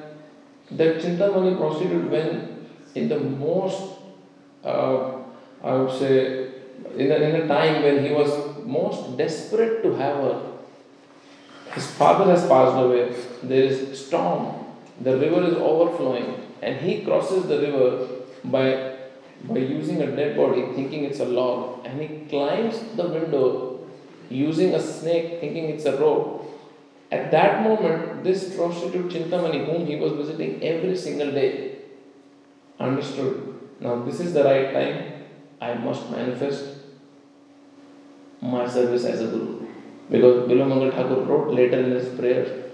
[0.70, 3.98] that Chintamani prostitute when in the most,
[4.64, 5.12] uh,
[5.62, 6.48] I would say,
[6.96, 10.52] in a, in a time when he was most desperate to have her,
[11.74, 14.64] his father has passed away, there is storm,
[15.00, 18.08] the river is overflowing, and he crosses the river
[18.44, 18.95] by
[19.44, 23.86] by using a dead body, thinking it's a log, and he climbs the window
[24.28, 26.42] using a snake, thinking it's a rope.
[27.12, 31.76] At that moment, this prostitute Chintamani, whom he was visiting every single day,
[32.80, 35.12] understood now this is the right time,
[35.60, 36.64] I must manifest
[38.40, 39.66] my service as a guru.
[40.10, 42.72] Because Bilvamangal Thakur wrote later in his prayers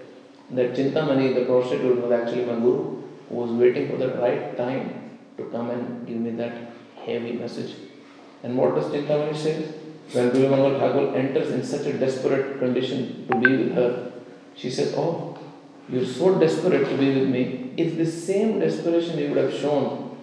[0.51, 5.02] that Chintamani, the prostitute, was actually my guru, who was waiting for the right time
[5.37, 6.73] to come and give me that
[7.05, 7.75] heavy message.
[8.43, 9.73] And what does Chintamani say?
[10.13, 14.13] When Bilvamangal Thakur enters in such a desperate condition to be with her,
[14.55, 15.39] she says, Oh,
[15.89, 17.73] you're so desperate to be with me.
[17.77, 20.19] If the same desperation you would have shown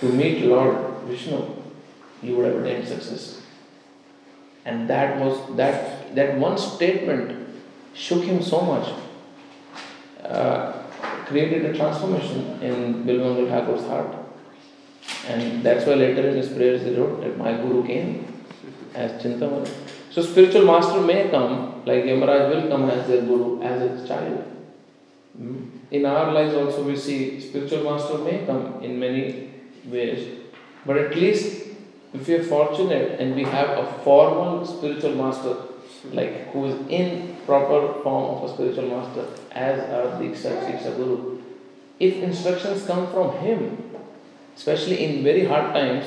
[0.00, 1.44] to meet Lord Vishnu,
[2.22, 3.42] you would have attained success.
[4.64, 7.48] And that was that that one statement
[7.92, 8.88] shook him so much,
[10.22, 10.83] uh,
[11.26, 14.14] created a transformation in Bilvamangal Thakur's heart.
[15.26, 18.26] And that's why later in his prayers he wrote that my Guru came
[18.94, 19.70] as Chintamani.
[20.10, 24.44] So spiritual master may come, like Yamaraj will come as their Guru, as his child.
[25.36, 25.64] Hmm.
[25.90, 29.50] In our lives also we see spiritual master may come in many
[29.86, 30.28] ways.
[30.86, 31.68] But at least
[32.12, 35.56] if we are fortunate and we have a formal spiritual master,
[36.12, 41.40] like who is in proper form of a spiritual master, as our Diksha, Shiksha Guru,
[42.00, 43.90] if instructions come from him,
[44.56, 46.06] especially in very hard times,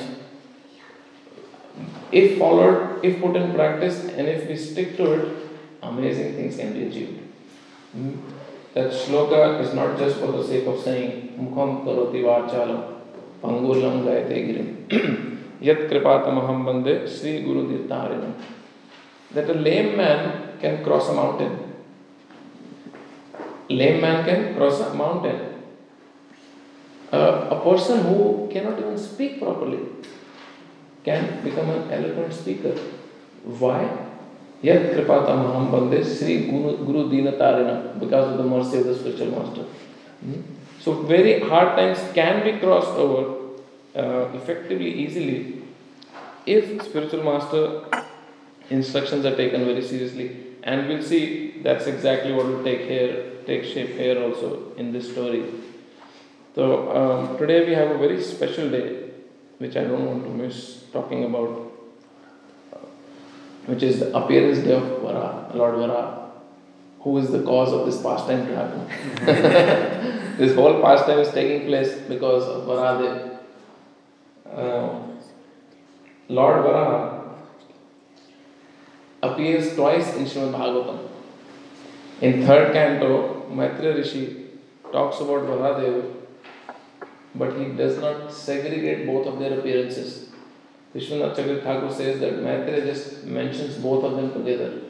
[2.12, 5.36] if followed, if put in practice, and if we stick to it,
[5.82, 7.20] amazing things can be achieved.
[7.92, 8.16] Hmm?
[8.74, 13.00] That shloka is not just for the sake of saying, Mukham karoti vachalam,
[13.42, 15.60] pangulam gayate girim.
[15.60, 18.34] Yat kripatamaham bande Sri Guru Dirtarinam.
[19.32, 21.67] That a lame man can cross a mountain.
[23.68, 25.62] Lame man can cross a mountain.
[27.12, 29.80] Uh, a person who cannot even speak properly
[31.04, 32.74] can become an eloquent speaker.
[33.44, 33.88] Why?
[34.62, 39.62] Yat kripatamaham bande Sri Guru, Guru Dinatarina because of the mercy of the spiritual master.
[40.20, 40.40] Hmm?
[40.80, 43.54] So very hard times can be crossed over
[43.94, 45.62] uh, effectively, easily,
[46.46, 47.84] if spiritual master
[48.70, 50.47] instructions are taken very seriously.
[50.62, 55.10] And we'll see that's exactly what will take here, take shape here also in this
[55.10, 55.44] story.
[56.54, 59.10] So um, today we have a very special day,
[59.58, 61.72] which I don't want to miss talking about,
[63.66, 66.30] which is the appearance day of Varaha, Lord Varaha,
[67.00, 70.36] who is the cause of this pastime to happen.
[70.36, 73.38] this whole pastime is taking place because of Varahadev.
[74.50, 75.00] Uh,
[76.28, 77.17] Lord Varaha
[79.22, 81.08] appears twice in Srimad Bhagavatam.
[82.20, 84.46] In third canto, Maitreya Rishi
[84.92, 86.14] talks about Varahadev,
[87.34, 90.30] but he does not segregate both of their appearances.
[90.94, 94.80] Vishwanath Chakravarti Thakur says that Maitreya just mentions both of them together,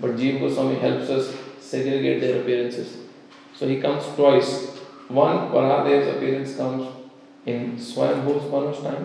[0.00, 2.96] but Jiva Goswami helps us segregate their appearances.
[3.54, 4.78] So he comes twice.
[5.08, 6.88] One, Varahadev's appearance comes
[7.44, 9.04] in Swayambhu's Manush time,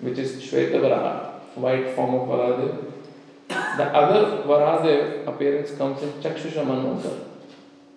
[0.00, 2.89] which is Shweta Varaha, white form of Varahadev.
[3.50, 7.18] The other Varahadev appearance comes in Chakshusha Manvantar,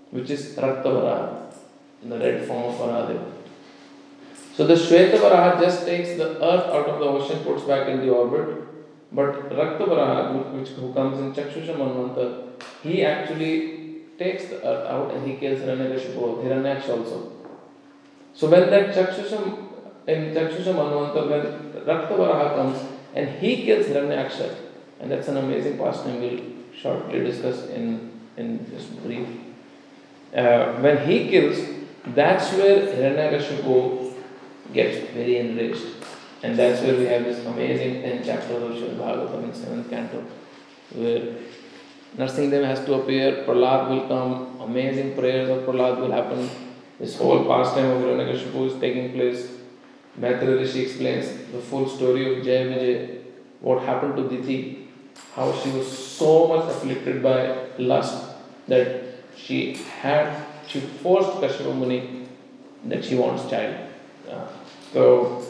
[0.10, 1.54] which is Rakta Varaha,
[2.04, 3.24] the red form of Varahadev.
[4.56, 8.00] So the Shweta Varaha just takes the earth out of the ocean, puts back in
[8.00, 8.68] the orbit,
[9.12, 12.50] but Rakta Varaha, which who comes in Chakshusha Manvantar,
[12.82, 17.32] he actually takes the earth out and he kills Hiranyakashipu, Hiranyaksha also.
[18.34, 19.68] So when that Chakshusha,
[20.08, 22.80] in Chakshusha Manvantar, when Rakta Varaha comes
[23.14, 24.63] and he kills Hiranyaksha,
[25.04, 26.40] and that's an amazing pastime we'll
[26.74, 29.28] shortly discuss in, in this brief.
[30.34, 31.58] Uh, when he kills,
[32.06, 34.14] that's where Hiranyakashipu
[34.74, 35.86] gets very enraged.
[36.42, 40.24] And that's where we have this amazing 10 chapters of Srimad Bhagavatam in 7th canto,
[40.94, 41.36] where
[42.16, 46.50] Narsinghdev has to appear, Prahlad will come, amazing prayers of Prahlad will happen.
[46.98, 49.50] This whole pastime of Hiranyakashipu is taking place.
[50.18, 53.20] Maitreya Rishi explains the full story of Jaya
[53.60, 54.83] what happened to Diti,
[55.36, 58.36] how she was so much afflicted by lust
[58.68, 59.04] that
[59.36, 62.28] she had, she forced Kashyapa Muni
[62.86, 63.76] that she wants child.
[64.30, 64.48] Uh,
[64.92, 65.44] so,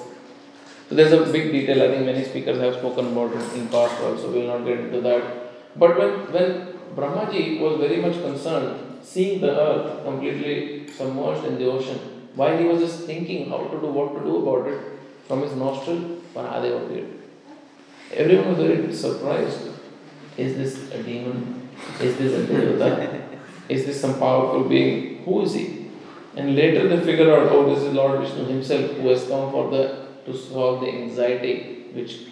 [0.88, 4.00] so there's a big detail, I think many speakers have spoken about it in past
[4.02, 5.78] also, we will not get into that.
[5.78, 11.66] But when, when Brahmaji was very much concerned, seeing the earth completely submerged in the
[11.66, 12.00] ocean,
[12.36, 14.80] while he was just thinking how to do, what to do about it,
[15.28, 17.23] from his nostril, Varahadev appeared.
[18.16, 19.70] Everyone was very surprised.
[20.38, 21.70] Is this a demon?
[22.00, 23.24] Is this a devata?
[23.70, 25.24] is this some powerful being?
[25.24, 25.90] Who is he?
[26.36, 29.70] And later they figure out, oh, this is Lord Vishnu himself who has come for
[29.70, 32.28] the to solve the anxiety which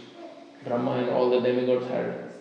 [0.65, 2.31] Brahma and all the demigods had.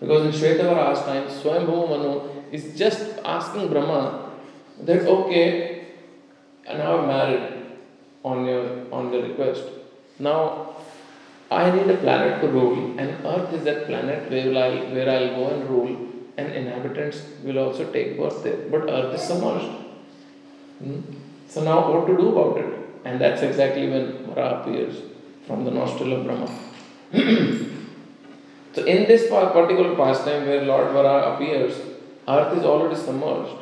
[0.00, 4.30] Because in Shveta Varaha's time, Swayambhu Manu is just asking Brahma
[4.82, 5.86] that, okay,
[6.66, 7.64] now I'm married
[8.24, 9.64] on your on the request.
[10.18, 10.76] Now
[11.50, 15.36] I need a planet to rule, and Earth is that planet where I'll where I'll
[15.36, 15.96] go and rule,
[16.36, 18.68] and inhabitants will also take birth there.
[18.70, 19.70] But Earth is submerged.
[20.78, 21.00] Hmm?
[21.48, 22.72] So now what to do about it?
[23.04, 24.96] And that's exactly when Mara appears
[25.46, 26.50] from the nostril of Brahma.
[28.74, 31.80] so in this particular pastime where Lord Varaha appears,
[32.26, 33.56] earth is already submerged.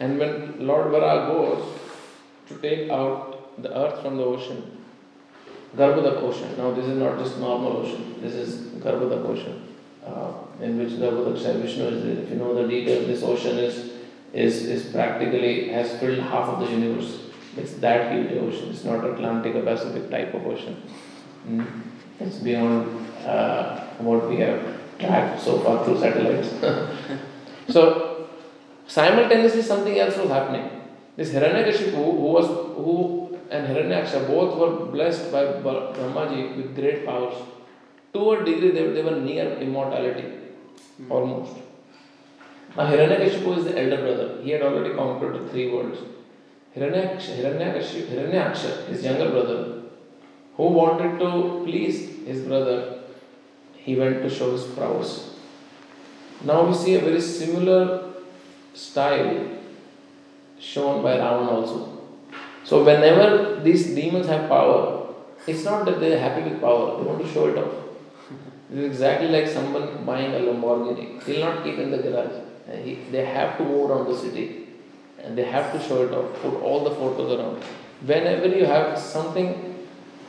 [0.00, 1.78] And when Lord Varaha goes
[2.48, 4.81] to take out the earth from the ocean,
[5.76, 6.56] Garbhodak ocean.
[6.58, 9.68] Now this is not just normal ocean, this is Garbhodak ocean.
[10.04, 13.92] Uh, in which Garbhodak Vishnu is If you know the details, this ocean is
[14.32, 17.18] is, is practically has filled half of the universe.
[17.56, 18.70] It's that huge ocean.
[18.70, 20.82] It's not Atlantic or Pacific type of ocean.
[21.46, 21.66] Mm.
[22.18, 26.48] It's beyond uh, what we have tracked so far through satellites.
[27.68, 28.28] so
[28.86, 30.70] simultaneously something else was happening.
[31.16, 37.34] This Hiranyakashipu, who was who and Hiranyaksha both were blessed by Brahmaji with great powers.
[38.14, 40.24] To a degree, they, they were near immortality,
[41.00, 41.10] mm.
[41.10, 41.56] almost.
[42.76, 44.42] Now Hiranyakashipu is the elder brother.
[44.42, 45.98] He had already conquered the three worlds.
[46.74, 49.82] Hiranyaksha, Hiranyaksha, Hiranyaksha, his younger brother,
[50.56, 53.00] who wanted to please his brother,
[53.76, 55.34] he went to show his prowess.
[56.44, 58.12] Now we see a very similar
[58.74, 59.48] style
[60.58, 62.01] shown by Ravan also.
[62.64, 65.14] So whenever these demons have power,
[65.46, 67.72] it's not that they are happy with power, they want to show it off.
[68.70, 71.22] It is exactly like someone buying a Lamborghini.
[71.24, 72.40] He'll not keep in the garage.
[72.84, 74.68] He, they have to move around the city
[75.22, 77.62] and they have to show it off, put all the photos around.
[78.06, 79.48] Whenever you have something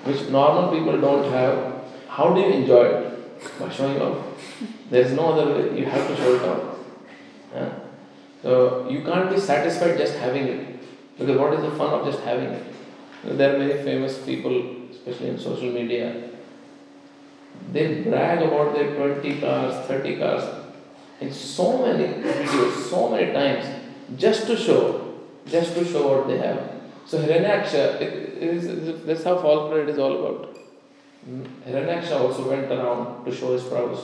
[0.04, 3.60] which normal people don't have, how do you enjoy it?
[3.60, 4.26] By showing off.
[4.90, 6.78] There's no other way, you have to show it off.
[7.54, 7.74] Yeah?
[8.42, 10.73] So you can't be satisfied just having it.
[11.18, 12.66] Because what is the fun of just having it?
[13.24, 16.30] There are many famous people, especially in social media,
[17.72, 20.44] they brag about their 20 cars, 30 cars,
[21.22, 23.66] in so many videos, so many times,
[24.18, 25.14] just to show,
[25.46, 26.72] just to show what they have.
[27.06, 30.58] So Hiranyaksha, it, it is, that's how false pride is all about.
[31.66, 34.00] Hiranyaksha also went around to show his prowess.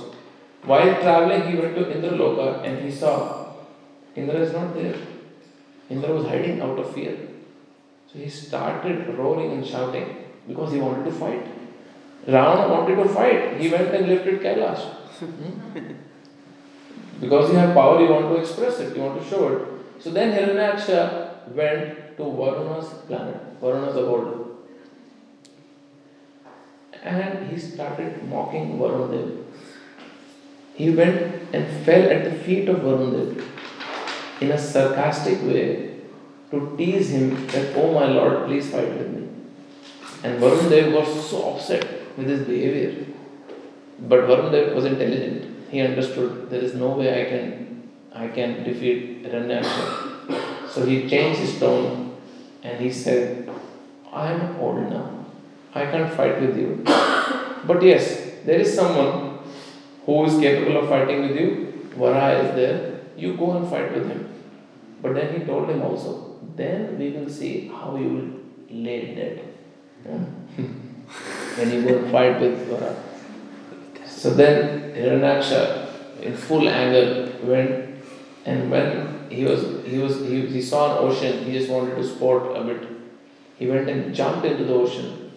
[0.64, 3.54] While traveling, he went to Indraloka and he saw
[4.16, 4.96] Indra is not there.
[5.90, 7.18] Indra was hiding out of fear.
[8.12, 10.18] So he started roaring and shouting
[10.48, 11.46] because he wanted to fight.
[12.28, 13.60] Ravana wanted to fight.
[13.60, 14.84] He went and lifted Kailash.
[15.20, 15.94] Hmm?
[17.20, 20.02] because you have power, you want to express it, you want to show it.
[20.02, 24.46] So then Hiranyaksha went to Varuna's planet, Varuna's abode.
[27.04, 29.46] And he started mocking Varun
[30.76, 33.42] He went and fell at the feet of Varun
[34.42, 35.96] in a sarcastic way
[36.52, 39.28] to tease him that, oh my lord, please fight with me.
[40.24, 41.86] And Varun Dev was so upset
[42.18, 43.06] with his behavior.
[44.00, 45.70] But Varun Dev was intelligent.
[45.70, 50.68] He understood there is no way I can I can defeat Hiranyaksha.
[50.68, 52.18] So he changed his tone
[52.64, 53.50] and he said,
[54.12, 55.26] I am old now.
[55.74, 56.82] I can't fight with you.
[56.86, 59.40] But yes, there is someone
[60.06, 61.90] who is capable of fighting with you.
[61.96, 63.00] Varaha is there.
[63.16, 64.29] You go and fight with him.
[65.02, 69.46] But then he told him also, then we will see how you will lay dead.
[71.58, 72.96] when you will fight with Varaha.
[74.06, 77.90] So then Hiranyaksha, in full anger, went
[78.46, 82.04] and when he was he was he, he saw an ocean, he just wanted to
[82.04, 82.88] sport a bit.
[83.58, 85.32] He went and jumped into the ocean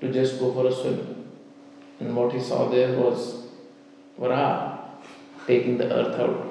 [0.00, 1.24] to just go for a swim.
[2.00, 3.46] And what he saw there was
[4.20, 4.78] Varaha
[5.46, 6.46] taking the earth out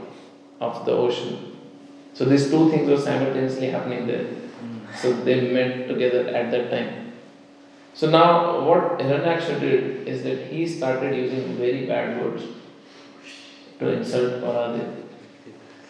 [0.60, 1.55] of the ocean.
[2.16, 4.26] So these two things were simultaneously happening there.
[4.96, 7.12] So they met together at that time.
[7.94, 12.44] So now what Hiranyaksha did is that he started using very bad words
[13.80, 15.04] to insult Varahadev.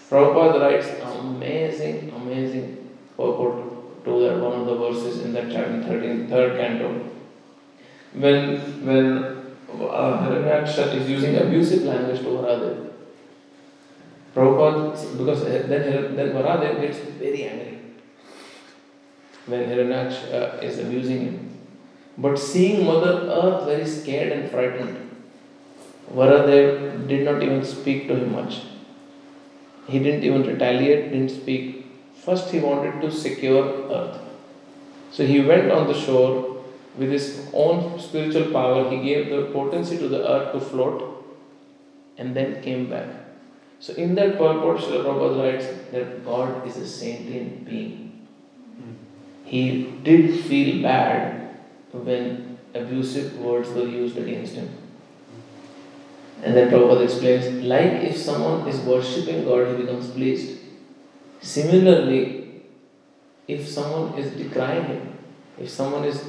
[0.09, 6.27] Prabhupada writes amazing, amazing purport to that one of the verses in that chapter 13,
[6.27, 7.11] third canto
[8.17, 9.07] when when
[9.69, 12.91] uh, Hiranyaksha is using abusive language to Varahadev.
[14.35, 17.79] Prabhupada, because then, then Varahadev gets very angry
[19.45, 21.57] when Hiranyaksha uh, is abusing him.
[22.17, 24.97] But seeing Mother Earth very scared and frightened,
[26.13, 28.61] Varahadev did not even speak to him much.
[29.87, 31.85] He didn't even retaliate, didn't speak.
[32.25, 34.19] First, he wanted to secure Earth.
[35.11, 36.55] So he went on the shore
[36.97, 41.25] with his own spiritual power, he gave the potency to the earth to float
[42.17, 43.07] and then came back.
[43.79, 48.27] So, in that purport, Srila Prabhupada writes that God is a sentient being.
[49.43, 51.55] He did feel bad
[51.91, 54.69] when abusive words were used against him.
[56.43, 60.59] And then Prabhupada explains like if someone is worshipping God, he becomes pleased.
[61.41, 62.63] Similarly,
[63.47, 65.17] if someone is decrying him,
[65.59, 66.23] if someone is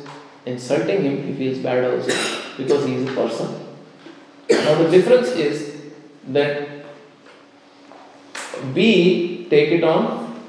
[0.44, 2.12] insulting him, he feels bad also
[2.56, 3.66] because he is a person.
[4.50, 5.76] Now, the difference is
[6.28, 6.75] that
[8.74, 10.40] we take it on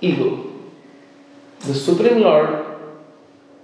[0.00, 0.46] ego.
[1.60, 2.64] The Supreme Lord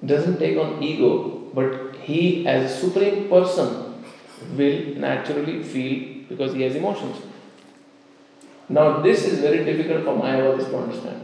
[0.04, 4.04] doesn't take on ego, but he, as a supreme person,
[4.54, 7.16] will naturally feel because he has emotions.
[8.68, 11.22] Now, this is very difficult for Mayavadis to understand.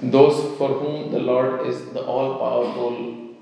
[0.00, 3.34] Those for whom the Lord is the all powerful,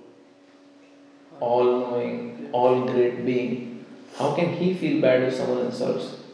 [1.38, 3.84] all knowing, all great being,
[4.16, 6.25] how can he feel bad if someone insults?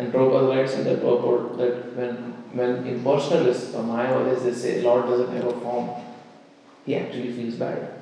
[0.00, 5.04] And Prabhupada writes in the purport that when, when impersonalists or Mayavadis they say Lord
[5.04, 5.90] doesn't have a form,
[6.86, 7.96] he actually feels bad.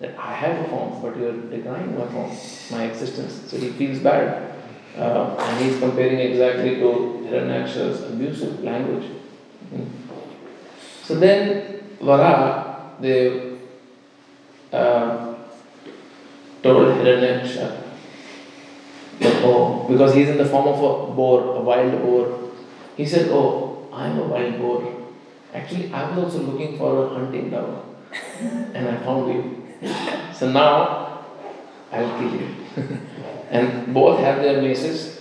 [0.00, 2.30] That I have a form, but you're denying my form,
[2.70, 3.50] my existence.
[3.50, 4.54] So he feels bad.
[4.96, 9.10] Uh, and he's comparing exactly to Hiranyaksha's abusive language.
[9.72, 9.86] Mm-hmm.
[11.02, 13.56] So then Varaha, they
[14.72, 15.34] uh,
[16.62, 17.83] told Hiranyaksha
[19.20, 22.50] that, oh, because he's in the form of a boar, a wild boar.
[22.96, 25.06] He said, oh, I'm a wild boar.
[25.52, 27.84] Actually, I was also looking for a hunting dog
[28.40, 29.66] and I found you.
[30.32, 31.24] So now
[31.92, 32.48] I'll kill you.
[33.50, 35.20] and both have their maces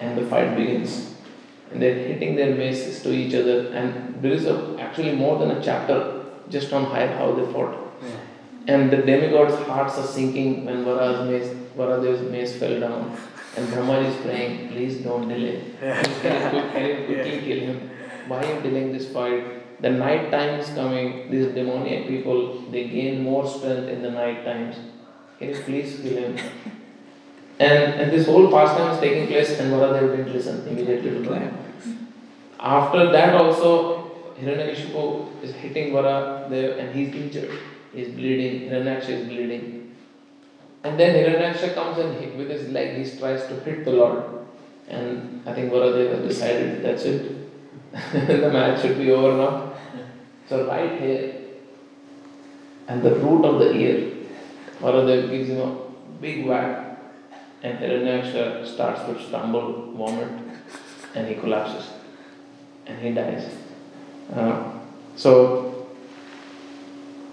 [0.00, 1.14] and the fight begins
[1.70, 5.50] and they're hitting their maces to each other and there is a, actually more than
[5.50, 8.74] a chapter just on how they fought yeah.
[8.74, 13.16] and the demigods hearts are sinking when Varaha's mace, Varahadev's mace fell down
[13.56, 16.02] and Brahma is praying please don't delay yeah.
[16.02, 17.90] quickly, quickly kill him
[18.28, 22.40] why you delaying this fight the night time is coming these demoniac people
[22.72, 24.76] they gain more strength in the night times
[25.38, 26.36] can you please kill him
[27.60, 31.52] and, and this whole pastime is taking place and Varahadev didn't listen immediately to Brahma.
[32.60, 37.50] After that also, Hiranyakashipu is hitting Varahadev and he's injured.
[37.92, 39.77] He's bleeding, Hiranyaksha is bleeding.
[40.84, 44.22] And then Hiranyaksha comes and he, with his leg he tries to hit the Lord.
[44.88, 47.34] And I think Varahadev has decided that's it.
[48.12, 49.72] the match should be over now.
[50.48, 51.34] So right here,
[52.86, 54.12] and the root of the ear,
[54.80, 55.76] Varahadev gives him a
[56.20, 56.98] big whack,
[57.62, 60.28] and Hiranyaksha starts to stumble, vomit,
[61.14, 61.90] and he collapses,
[62.86, 63.50] and he dies.
[64.34, 64.72] Uh,
[65.16, 65.88] so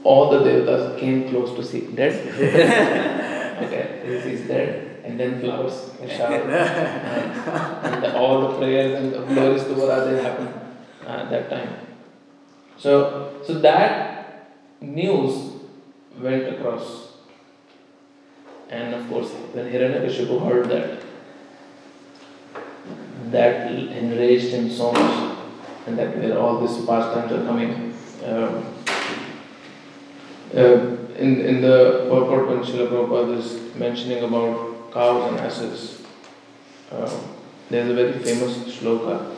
[0.04, 3.32] all the devatas came close to see dead.
[3.64, 9.02] okay, he's, he's dead, and then flowers and shower, and, and the, all the prayers
[9.02, 10.48] and the glories to Varahadev happen
[11.06, 11.78] uh, at that time.
[12.78, 14.52] So, so that
[14.82, 15.54] news
[16.20, 17.14] went across,
[18.70, 21.02] and of course, when Hiranyakashipu heard that,
[23.32, 25.38] that enraged him so much,
[25.88, 27.94] and that where all these pastimes are coming.
[28.26, 28.66] Um,
[30.57, 36.03] uh, in, in the purport when Srila Prabhupada is mentioning about cows and asses,
[36.91, 37.21] uh,
[37.69, 39.37] there's a very famous shloka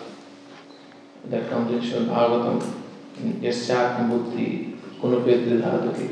[1.26, 2.82] that comes in Srimad Bhagavatam,
[3.42, 4.44] यस्यात्म बुद्धि
[5.00, 6.06] कुनुपेत्र धातु की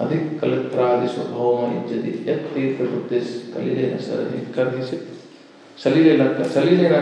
[0.00, 5.02] अधिक कलत्रादिश भौम यदि यत तीर्थ बुद्धिस कलिले न सरहि कर्हिचित
[5.84, 6.94] सलिले न सलिले न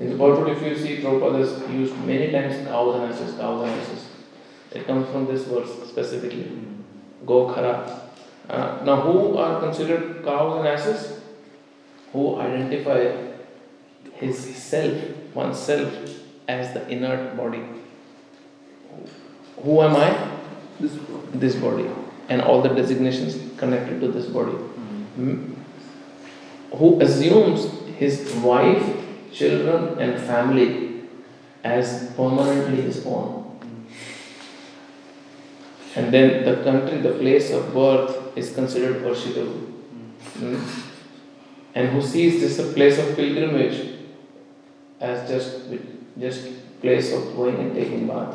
[0.00, 4.08] In the Bhagavad if you see, Prabhupada has used many times thousand ashes, thousand ashes.
[4.72, 6.50] It comes from this verse specifically.
[7.26, 8.00] Gokhara.
[8.48, 11.20] Uh, now, who are considered cows and asses?
[12.12, 13.16] Who identify
[14.14, 15.00] his self,
[15.34, 15.92] oneself,
[16.48, 17.62] as the inert body.
[19.62, 20.38] Who am I?
[20.80, 21.26] This body.
[21.34, 21.90] This body.
[22.28, 24.52] And all the designations connected to this body.
[24.52, 25.54] Mm-hmm.
[26.76, 29.01] Who assumes his wife
[29.32, 31.04] children, and family
[31.64, 33.42] as permanently his own.
[35.94, 39.60] And then the country, the place of birth is considered worshipable.
[40.38, 40.58] Hmm?
[41.74, 43.98] And who sees this a place of pilgrimage
[45.00, 45.70] as just
[46.18, 46.48] just
[46.80, 48.34] place of going and taking bath.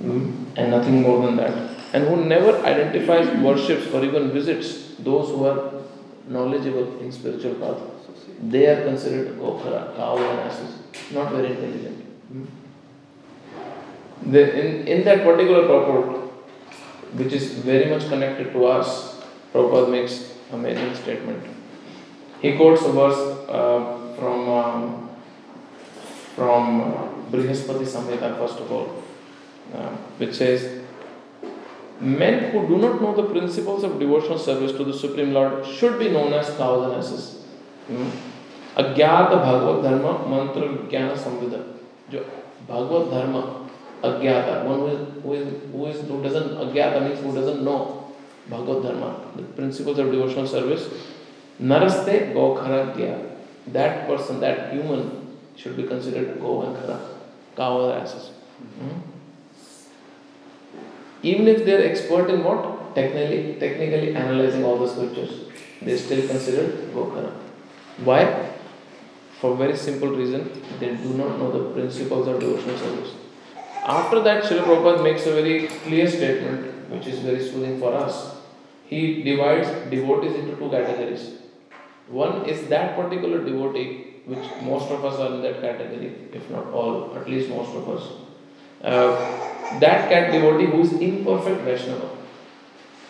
[0.00, 0.44] Hmm?
[0.56, 1.76] And nothing more than that.
[1.92, 5.72] And who never identifies, worships, or even visits those who are
[6.28, 7.97] knowledgeable in spiritual path.
[8.40, 10.78] They are considered gokhara, cow and asses,
[11.12, 12.04] not very intelligent.
[12.28, 12.44] Hmm?
[14.30, 16.18] The, in, in that particular purport,
[17.14, 19.20] which is very much connected to us,
[19.52, 21.42] Prabhupada makes amazing statement.
[22.40, 25.08] He quotes a verse uh, from um,
[26.38, 29.02] from uh, Brihaspati Samhita, first of all,
[29.74, 30.82] uh, which says,
[32.00, 35.98] Men who do not know the principles of devotional service to the Supreme Lord should
[35.98, 37.44] be known as cows and asses.
[38.76, 41.58] अज्ञात भगवत धर्म मंत्र विज्ञान संविदा
[42.12, 42.24] जो
[42.68, 43.40] भगवत धर्म
[44.04, 47.98] अज्ञाता is, who is, who is who doesn't अज्ञाता
[48.48, 50.88] Bhagavad Dharma, the principles of devotional service.
[51.60, 52.94] Naraste Gokhara
[53.68, 56.98] That person, that human should be considered Go and Khara,
[57.56, 58.30] cow or asses.
[58.78, 59.00] Hmm?
[61.22, 62.94] Even if they are expert in what?
[62.94, 65.42] Technically, technically analyzing all the scriptures,
[65.82, 67.32] they still considered Gokhara.
[68.04, 68.50] Why?
[69.40, 73.12] For very simple reason, they do not know the principles of devotional service.
[73.84, 78.34] After that, Srila Prabhupada makes a very clear statement, which is very soothing for us.
[78.86, 81.38] He divides devotees into two categories.
[82.08, 86.66] One is that particular devotee, which most of us are in that category, if not
[86.72, 88.10] all, at least most of us.
[88.82, 92.10] Uh, that cat devotee who is imperfect Vaishnava.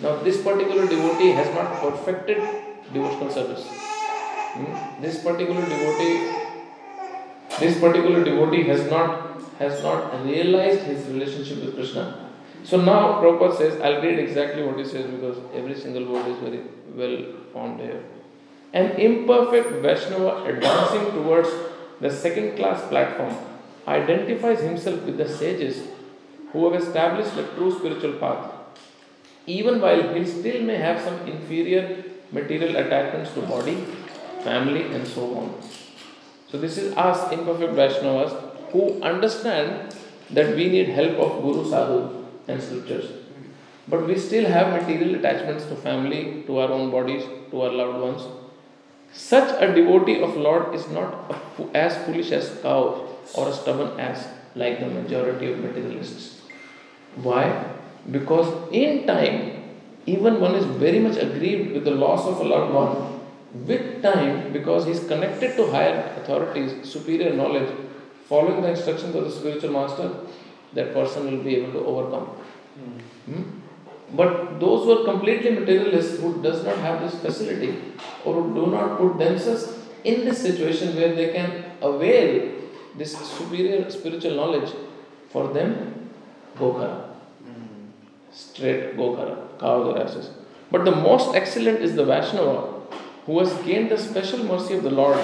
[0.01, 2.39] Now, this particular devotee has not perfected
[2.93, 3.88] devotional service.
[4.59, 5.03] Hmm?
[5.03, 6.15] This particular devotee,
[7.61, 9.27] this particular devotee has not
[9.59, 12.31] has not realized his relationship with Krishna.
[12.65, 16.39] So now Prabhupada says, I'll read exactly what he says because every single word is
[16.39, 16.63] very
[16.95, 17.17] well
[17.53, 18.03] formed here.
[18.73, 21.49] An imperfect Vaishnava advancing towards
[22.01, 23.35] the second class platform
[23.87, 25.83] identifies himself with the sages
[26.53, 28.53] who have established the true spiritual path,
[29.47, 33.77] even while he still may have some inferior material attachments to body,
[34.43, 35.55] family, and so on.
[36.51, 38.35] So, this is us imperfect Vaishnavas
[38.73, 39.95] who understand
[40.31, 43.11] that we need help of Guru Sadhu and scriptures.
[43.89, 48.01] But we still have material attachments to family, to our own bodies, to our loved
[48.01, 48.23] ones.
[49.13, 51.35] Such a devotee of Lord is not
[51.75, 56.43] as foolish as cow or a stubborn ass like the majority of materialists.
[57.17, 57.65] Why?
[58.11, 59.65] Because in time,
[60.07, 63.18] even one is very much aggrieved with the loss of a loved one.
[63.53, 67.71] With time, because he is connected to higher authorities, superior knowledge,
[68.29, 70.11] following the instructions of the spiritual master,
[70.75, 72.27] that person will be able to overcome.
[73.27, 73.43] Hmm?
[74.15, 77.79] But those who are completely materialists, who does not have this facility,
[78.25, 79.75] or who do not put themselves
[80.05, 82.53] in this situation where they can avail
[82.97, 84.71] this superior spiritual knowledge,
[85.31, 86.11] for them,
[86.59, 87.05] Gokhara.
[88.31, 89.59] Straight Gokhara.
[89.59, 90.31] cows or asses.
[90.71, 92.68] But the most excellent is the Vaishnava,
[93.29, 95.23] who has gained the special mercy of the Lord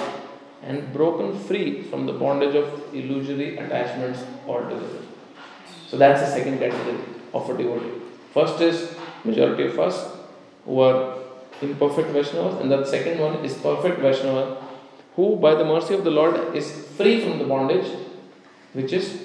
[0.61, 4.99] and broken free from the bondage of illusory attachments altogether.
[5.87, 6.99] So that's the second category
[7.33, 7.93] of a devotee.
[8.31, 9.97] First is majority of us
[10.65, 11.17] who are
[11.63, 14.63] imperfect Vaishnavas, and the second one is perfect Vaishnava,
[15.15, 17.91] who by the mercy of the Lord is free from the bondage,
[18.73, 19.21] which is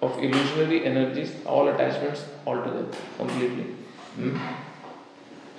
[0.00, 2.86] of illusionary energies, all attachments altogether,
[3.18, 3.64] completely.
[4.14, 4.36] Hmm?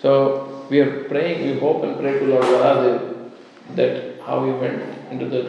[0.02, 3.32] So we are praying, we hope and pray to Lord Varahadev
[3.76, 4.82] that how he went
[5.12, 5.41] into the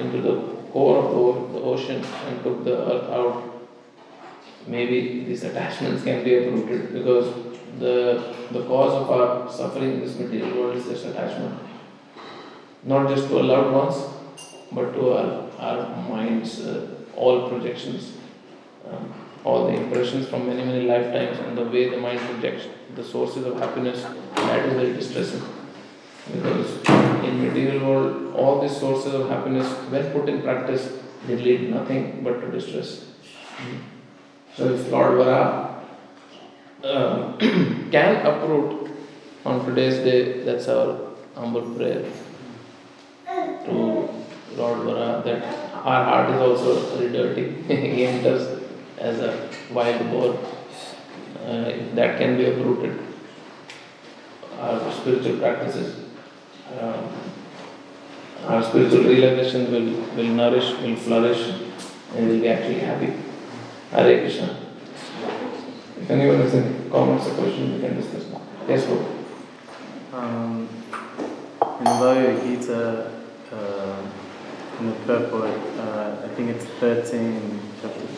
[0.00, 0.34] into the
[0.72, 3.66] core of the, the ocean and took the earth out.
[4.66, 7.34] Maybe these attachments can be uprooted because
[7.78, 11.60] the the cause of our suffering in this material world is this attachment.
[12.84, 13.96] Not just to our loved ones,
[14.72, 18.12] but to our, our minds, uh, all projections,
[18.88, 19.12] um,
[19.44, 23.44] all the impressions from many, many lifetimes, and the way the mind projects the sources
[23.44, 24.02] of happiness,
[24.34, 25.42] that is very distressing.
[26.32, 26.84] Because
[27.24, 32.22] in material world, all these sources of happiness, when put in practice, they lead nothing
[32.22, 33.06] but to distress.
[34.56, 35.82] So if Lord Varaha
[36.84, 37.36] uh,
[37.90, 38.90] can uproot
[39.44, 42.04] on today's day, that's our humble prayer
[43.26, 43.72] to
[44.56, 45.42] Lord Varaha that
[45.84, 47.62] our heart is also very dirty.
[47.62, 48.57] he enters
[49.00, 50.38] as a wild boar.
[51.46, 52.98] Uh, if that can be uprooted,
[54.58, 56.04] our spiritual practices,
[56.78, 57.02] uh,
[58.46, 61.54] our spiritual realization will, will nourish, will flourish,
[62.14, 63.12] and we'll be actually happy.
[63.90, 64.58] Hare Krishna.
[66.00, 68.42] If anyone has any comments or questions, we can discuss now.
[68.68, 69.06] Yes, go.
[70.12, 70.68] Um,
[71.78, 73.12] in the Bhagavad Gita,
[73.52, 74.06] uh,
[74.80, 77.67] in the purport, uh, I think it's 13, chapter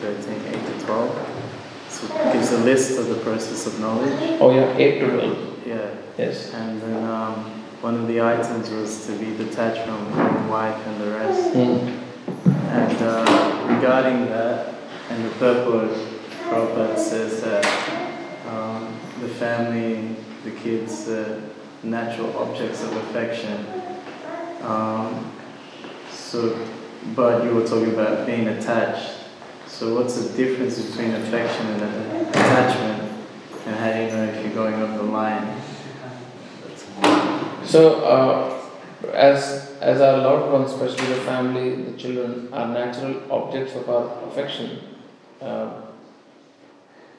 [0.01, 1.47] 13, 8 to 12.
[1.89, 4.39] So it gives a list of the process of knowledge.
[4.41, 5.67] Oh, yeah, 8 to 12.
[5.67, 5.95] Yeah.
[6.17, 6.53] Yes.
[6.53, 7.33] And then um,
[7.81, 11.53] one of the items was to be detached from wife and the rest.
[11.53, 12.03] Mm.
[12.45, 14.75] And uh, regarding that,
[15.09, 15.91] and the purport,
[16.43, 17.65] Prabhupada says that
[18.47, 21.41] um, the family, the kids, uh,
[21.83, 23.65] natural objects of affection.
[24.61, 25.31] Um,
[26.11, 26.57] so,
[27.15, 29.20] but you were talking about being attached.
[29.81, 33.13] So, what's the difference between affection and attachment,
[33.65, 35.59] and how do you know if you're going over the line?
[37.65, 43.73] So, uh, as as our loved ones, especially the family, the children, are natural objects
[43.73, 44.81] of our affection.
[45.41, 45.81] Uh,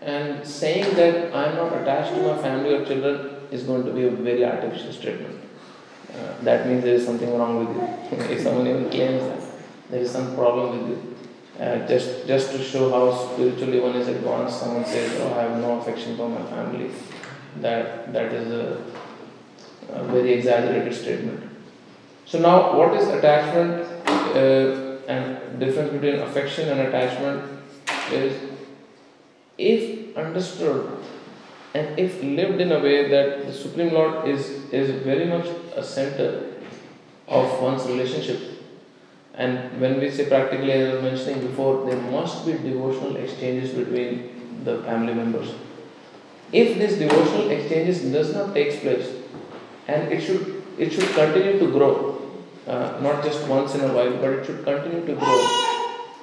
[0.01, 3.91] and saying that I am not attached to my family or children is going to
[3.93, 5.41] be a very artificial statement.
[6.15, 8.25] Uh, that means there is something wrong with you.
[8.37, 9.43] if someone even claims that
[9.91, 11.12] there is some problem with you,
[11.63, 15.59] uh, just just to show how spiritually one is advanced, someone says, "Oh, I have
[15.61, 16.91] no affection for my family."
[17.61, 18.83] That that is a,
[19.93, 21.45] a very exaggerated statement.
[22.27, 23.87] So now, what is attachment
[24.35, 27.45] uh, and difference between affection and attachment
[28.11, 28.41] is
[29.59, 31.03] if understood
[31.75, 35.83] and if lived in a way that the Supreme Lord is, is very much a
[35.83, 36.53] center
[37.29, 38.52] of one's relationship.
[39.35, 43.71] And when we say practically, as I was mentioning before, there must be devotional exchanges
[43.71, 45.55] between the family members.
[46.53, 49.11] If this devotional exchanges does not take place,
[49.89, 52.21] and it should it should continue to grow,
[52.67, 55.73] uh, not just once in a while, but it should continue to grow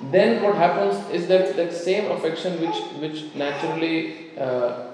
[0.01, 4.93] then what happens is that that same affection which which naturally uh,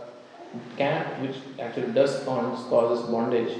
[0.78, 3.56] can which actually does cause causes bondage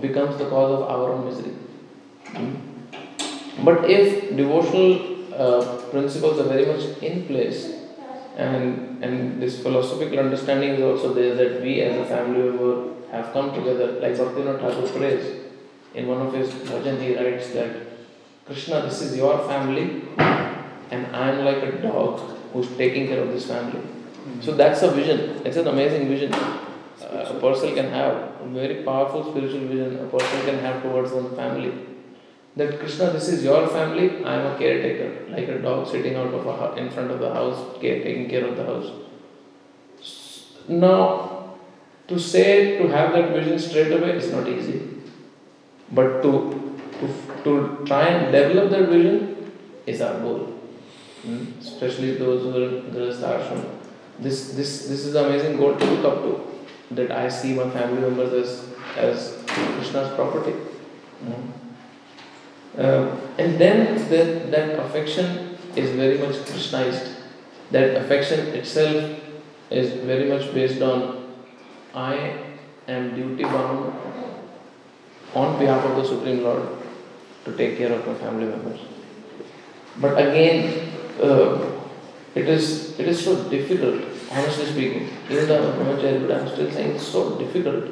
[0.00, 1.54] becomes the cause of our own misery
[2.32, 2.69] Hmm.
[3.64, 4.92] But if devotional
[5.34, 7.60] uh, principles are very much in place
[8.36, 12.72] and and this philosophical understanding is also there that we as a family member
[13.12, 15.24] have come together like Bhaktivinoda Thakur prays
[15.94, 17.70] in one of his bhajan he writes that
[18.46, 19.86] Krishna this is your family
[20.90, 22.20] and I am like a dog
[22.52, 23.80] who's taking care of this family.
[24.40, 25.40] So that's a vision.
[25.44, 26.32] It's an amazing vision.
[26.34, 29.98] Uh, a person can have a very powerful spiritual vision.
[30.00, 31.72] A person can have towards one family.
[32.60, 34.22] That Krishna, this is your family.
[34.22, 37.32] I am a caretaker, like a dog sitting out of a in front of the
[37.32, 38.88] house, care, taking care of the house.
[40.68, 41.54] Now,
[42.08, 44.80] to say to have that vision straight away is not easy,
[45.90, 46.32] but to
[46.98, 47.08] to,
[47.44, 47.54] to
[47.86, 49.52] try and develop that vision
[49.86, 50.42] is our goal.
[51.26, 53.64] Mm, especially those who are in Grihastha ashram.
[54.18, 56.94] This, this, this is the amazing goal to look up to.
[57.00, 58.52] That I see my family members as,
[58.98, 60.54] as Krishna's property.
[61.24, 61.69] Mm.
[62.78, 67.14] Uh, and then that, that affection is very much Krishnaized.
[67.70, 69.20] That affection itself
[69.70, 71.28] is very much based on
[71.94, 72.34] I
[72.88, 73.94] am duty bound
[75.34, 76.68] on behalf of the Supreme Lord
[77.44, 78.80] to take care of my family members.
[79.96, 80.92] But again,
[81.22, 81.70] uh,
[82.34, 85.08] it is it is so difficult, honestly speaking.
[85.28, 87.84] Even though I'm a but I'm still saying it's so difficult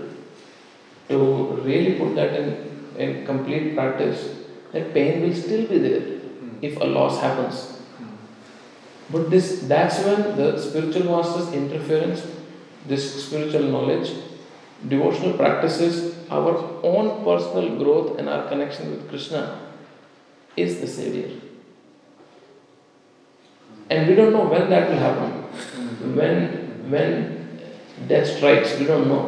[1.09, 4.35] to really put that in, in complete practice.
[4.73, 6.59] That pain will still be there hmm.
[6.63, 7.61] if a loss happens.
[7.97, 8.07] Hmm.
[9.11, 12.27] But this that's when the spiritual master's interference,
[12.87, 14.13] this spiritual knowledge,
[14.87, 19.61] devotional practices, our own personal growth and our connection with Krishna
[20.57, 21.31] is the savior.
[23.91, 25.31] And we don't know when that will happen.
[25.31, 26.17] Hmm.
[26.17, 27.61] When when
[28.07, 29.25] death strikes, we don't know.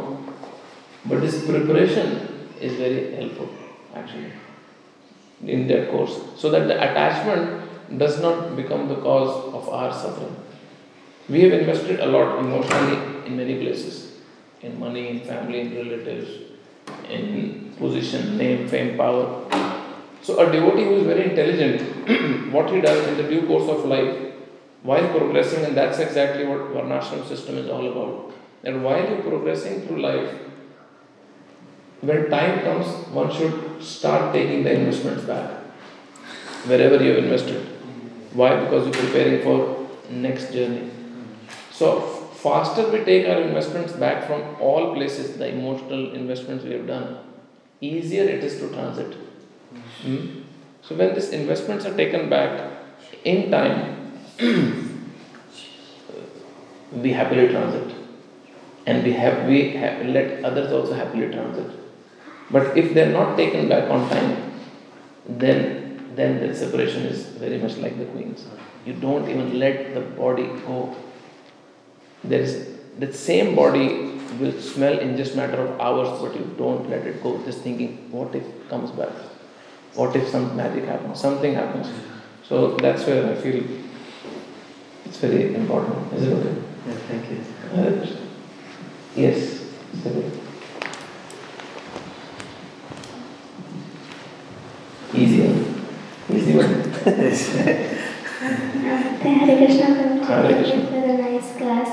[1.07, 2.29] But this preparation
[2.61, 3.49] is very helpful
[3.95, 4.33] actually
[5.45, 6.19] in that course.
[6.37, 10.37] So that the attachment does not become the cause of our suffering.
[11.29, 14.19] We have invested a lot emotionally in many places.
[14.63, 16.31] In money, in family, in relatives,
[17.09, 19.47] in position, name, fame, power.
[20.23, 23.87] So a devotee who is very intelligent, what he does in the due course of
[23.87, 24.33] life,
[24.83, 28.33] while progressing, and that's exactly what Varnashram system is all about.
[28.65, 30.35] And while you're progressing through life,
[32.03, 35.51] when time comes, one should start taking the investments back.
[36.67, 37.67] Wherever you have invested.
[38.33, 38.61] Why?
[38.61, 40.91] Because you're preparing for next journey.
[41.71, 46.87] So faster we take our investments back from all places, the emotional investments we have
[46.87, 47.19] done,
[47.81, 49.15] easier it is to transit.
[50.03, 50.41] Hmm?
[50.83, 52.71] So when these investments are taken back
[53.25, 54.13] in time,
[56.93, 57.97] we happily transit.
[58.87, 61.80] And we have we have, let others also happily transit.
[62.51, 64.53] But if they're not taken back on time,
[65.29, 68.47] then then the separation is very much like the queens.
[68.85, 70.97] You don't even let the body go.
[72.25, 76.89] There is the same body will smell in just matter of hours, but you don't
[76.91, 77.39] let it go.
[77.45, 79.11] Just thinking, what if it comes back?
[79.95, 81.21] What if some magic happens?
[81.21, 81.89] Something happens.
[82.49, 83.65] So that's where I feel
[85.05, 86.13] it's very important.
[86.13, 86.55] Is it okay?
[86.87, 87.39] Yeah, thank you.
[87.75, 88.07] Uh,
[89.17, 89.65] yes.
[90.03, 90.41] Sabi.
[95.15, 96.90] Easy one.
[97.05, 97.15] One.
[99.21, 100.77] Hare Krishna Hare Thank Krishna.
[100.77, 101.91] you for the nice class.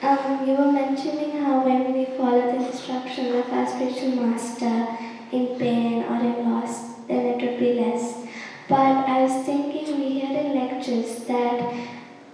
[0.00, 4.86] Um, you were mentioning how when we follow the instruction of our spiritual master
[5.32, 8.26] in pain or in loss, then it would be less.
[8.68, 11.74] But I was thinking we hear in lectures that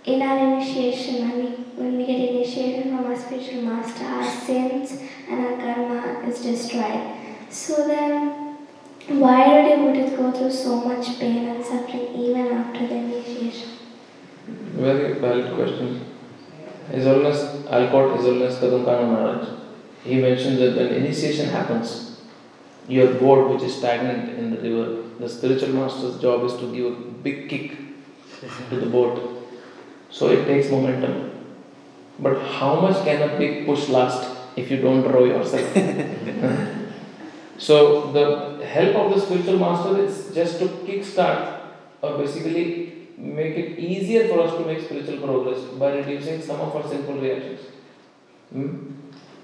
[0.04, 1.46] in our initiation, when we,
[1.82, 7.16] when we get initiated from our spiritual master, our sins and our karma is destroyed.
[7.48, 8.43] So then,
[9.08, 13.70] why do devotees go through so much pain and suffering even after the initiation?
[14.46, 16.04] Very valid question.
[16.90, 19.48] His Holiness Alcott, His Holiness Kadamkana Maharaj,
[20.04, 22.20] he mentions that when initiation happens,
[22.88, 26.86] your boat which is stagnant in the river, the spiritual master's job is to give
[26.86, 27.76] a big kick
[28.70, 29.42] to the boat.
[30.10, 31.30] So it takes momentum.
[32.18, 36.80] But how much can a big push last if you don't row yourself?
[37.58, 41.60] so the help of the spiritual master is just to kickstart
[42.02, 46.74] or basically make it easier for us to make spiritual progress by reducing some of
[46.74, 47.60] our sinful reactions.
[48.52, 48.90] Hmm?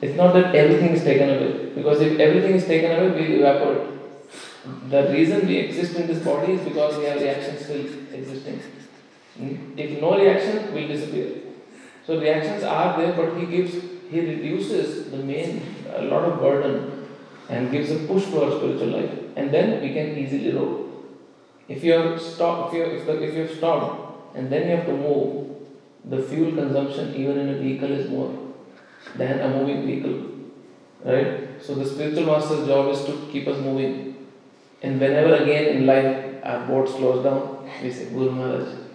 [0.01, 3.89] It's not that everything is taken away, because if everything is taken away, we evaporate.
[4.89, 8.61] The reason we exist in this body is because we have reactions still existing.
[9.37, 9.57] Hmm?
[9.77, 11.43] If no reaction, we'll disappear.
[12.07, 13.75] So reactions are there, but he gives,
[14.11, 15.63] he reduces the main,
[15.95, 17.00] a lot of burden
[17.51, 20.89] and gives a push to our spiritual life, and then we can easily row.
[21.69, 24.77] If you have stopped, if you if, the, if you have stopped, and then you
[24.77, 25.49] have to move,
[26.05, 28.31] the fuel consumption even in a vehicle is more
[29.17, 30.19] than a moving vehicle,
[31.05, 31.61] right?
[31.61, 34.27] So the spiritual master's job is to keep us moving,
[34.83, 38.69] and whenever again in life our boat slows down, we say Guru Maharaj,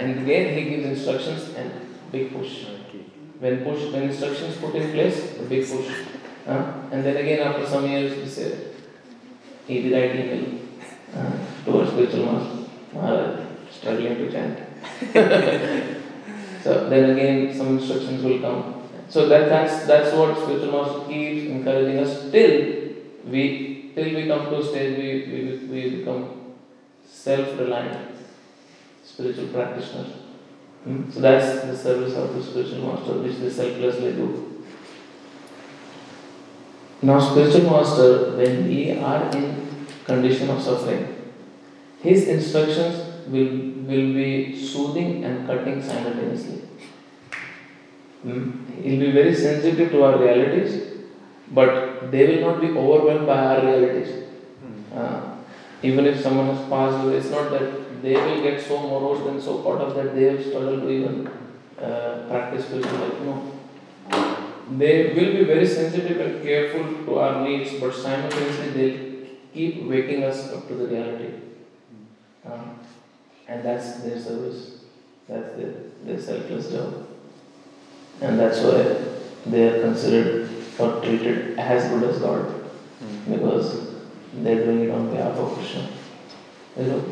[0.00, 1.70] and again he gives instructions and
[2.10, 2.64] big push.
[3.38, 5.86] When push, when instructions put in place, a big push.
[6.48, 6.72] Huh?
[6.90, 8.58] And then again after some years we say,
[9.66, 10.60] he did write email
[11.14, 11.32] uh,
[11.66, 13.40] to our spiritual master, Maharaj,
[13.70, 14.58] struggling to chant.
[16.64, 18.82] so then again some instructions will come.
[19.10, 22.56] So that, that's that's what spiritual master keeps encouraging us till
[23.26, 26.54] we till we come to a stage we, we, we become
[27.06, 28.16] self-reliant
[29.04, 30.12] spiritual practitioners.
[30.84, 31.10] Hmm?
[31.10, 34.57] So that's the service of the spiritual master which they selflessly do.
[37.00, 41.32] Now spiritual master, when we are in condition of suffering,
[42.02, 42.96] his instructions
[43.28, 43.52] will,
[43.90, 46.62] will be soothing and cutting simultaneously.
[48.26, 51.04] mm, he'll be very sensitive to our realities,
[51.52, 54.24] but they will not be overwhelmed by our realities.
[54.94, 55.36] Uh,
[55.82, 59.40] even if someone has passed away, it's not that they will get so morose and
[59.40, 61.28] so caught up that they will struggle to even
[61.80, 63.20] uh, practice spiritual life.
[63.20, 63.57] No.
[64.70, 70.24] They will be very sensitive and careful to our needs, but simultaneously they'll keep waking
[70.24, 71.34] us up to the reality.
[72.46, 72.64] Uh,
[73.46, 74.80] and that's their service.
[75.26, 75.72] That's their,
[76.04, 77.06] their selfless job.
[78.20, 78.96] And that's why
[79.46, 82.54] they are considered or treated as good as God.
[83.28, 83.94] Because
[84.34, 85.88] they're doing it on behalf of Krishna.
[86.74, 87.04] Hello?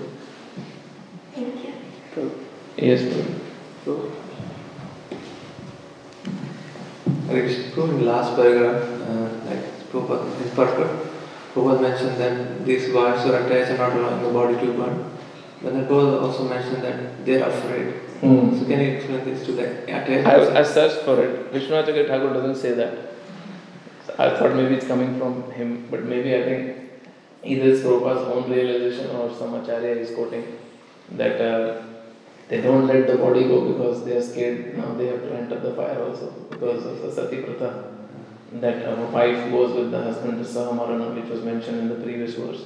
[1.34, 2.46] Thank you.
[2.76, 3.02] Yes,
[3.84, 4.25] Prabhu.
[7.28, 7.64] Krishna.
[7.72, 10.90] Prabhu, in the last paragraph, uh, like Prabhupada, in purport,
[11.54, 15.10] Prabhupada mentioned that these gods or attached are not allowing the body to burn.
[15.62, 17.94] But then Prabhupada also mentioned that they are afraid.
[18.20, 18.58] Hmm.
[18.58, 20.26] So can you explain this to like attached?
[20.26, 21.52] I, I searched for it.
[21.52, 22.98] Vishnacharya Thakur doesn't say that.
[24.18, 26.76] I thought maybe it's coming from him, but maybe I think
[27.44, 30.58] either it's Prabhupada's own realization or some acharya is quoting
[31.12, 31.82] that uh,
[32.48, 34.78] they don't let the body go because they are scared.
[34.78, 37.92] Now they have to enter the fire also because of the sati pratha.
[38.52, 41.96] That uh, a wife goes with the husband to Sahamarana, which was mentioned in the
[41.96, 42.62] previous verse.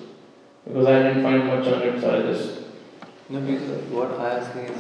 [0.67, 2.61] Because I didn't find much on it, so I just.
[3.31, 4.77] No, because what I ask is,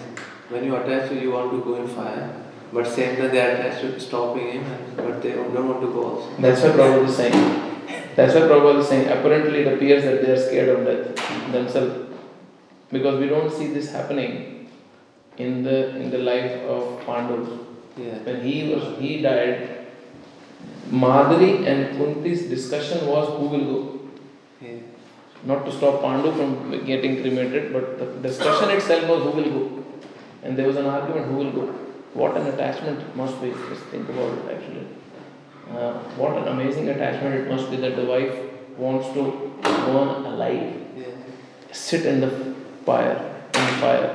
[0.51, 2.31] when you attach to you want to go in fire,
[2.70, 4.64] but same time they are attached to stopping him,
[4.97, 6.36] but they don't want to go also.
[6.39, 7.35] That's why Prabhupada is saying.
[8.14, 9.09] That's why Prabhupada is saying.
[9.09, 12.14] Apparently, it appears that they are scared of death themselves,
[12.93, 14.60] because we don't see this happening
[15.45, 17.37] in the in the life of Pandu.
[17.97, 18.19] Yeah.
[18.29, 19.57] When he was he died,
[20.91, 24.01] Madri and Kunti's discussion was who will go.
[24.61, 24.79] Yeah.
[25.45, 29.85] Not to stop Pandu from getting cremated, but the discussion itself was who will go.
[30.43, 31.67] And there was an argument who will go.
[32.15, 33.51] What an attachment must be.
[33.69, 34.87] Just think about it actually.
[35.71, 38.35] Uh, what an amazing attachment it must be that the wife
[38.77, 39.23] wants to
[39.62, 41.12] burn alive, Yeah.
[41.73, 42.31] sit in the
[42.87, 43.19] fire,
[43.55, 44.11] in the fire.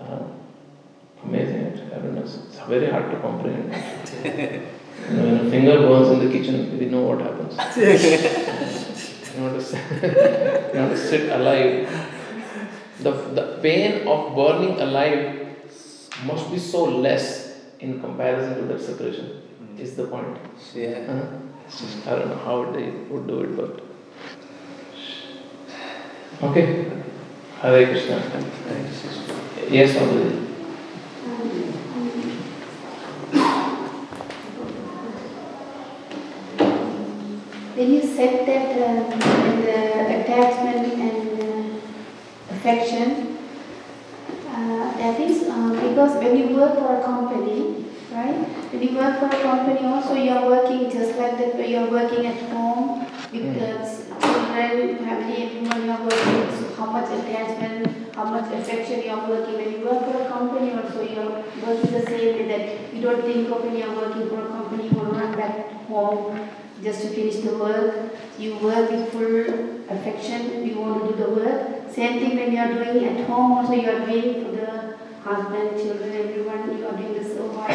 [0.00, 0.22] Uh,
[1.24, 2.22] amazing, I don't know.
[2.22, 3.72] It's very hard to comprehend.
[5.08, 7.52] you know, when a finger burns in the kitchen, we know what happens.
[9.36, 11.88] you want to sit, you want to sit alive.
[13.00, 15.56] The, the pain of burning alive
[16.24, 19.42] must be so less in comparison to that separation,
[19.78, 20.38] is the point.
[20.74, 20.88] Yeah.
[21.08, 23.82] Uh, it's just, I don't know how they would do it, but.
[26.42, 26.90] Okay.
[27.60, 28.16] Hare Krishna.
[29.70, 30.46] Yes, Madhuri.
[31.24, 31.72] When you
[38.26, 39.20] said that um,
[39.62, 43.38] the attachment and uh, affection,
[44.48, 48.34] uh, that is uh, because when you work for a company, right?
[48.72, 51.68] When you work for a company, also you are working just like that.
[51.68, 56.42] You are working at home with the s- children, family, everyone you are working.
[56.58, 59.54] So how much attachment, how much affection you are working.
[59.54, 62.48] When you work for a company, also you are working the same way.
[62.48, 65.36] That you don't think of when you are working for a company, you will run
[65.36, 66.48] back home
[66.82, 67.94] just to finish the work.
[68.38, 71.90] You work with full affection, you want to do the work.
[71.90, 75.70] Same thing when you are doing at home, also you are doing for the husband,
[75.80, 77.72] children, everyone, you are doing the so hard,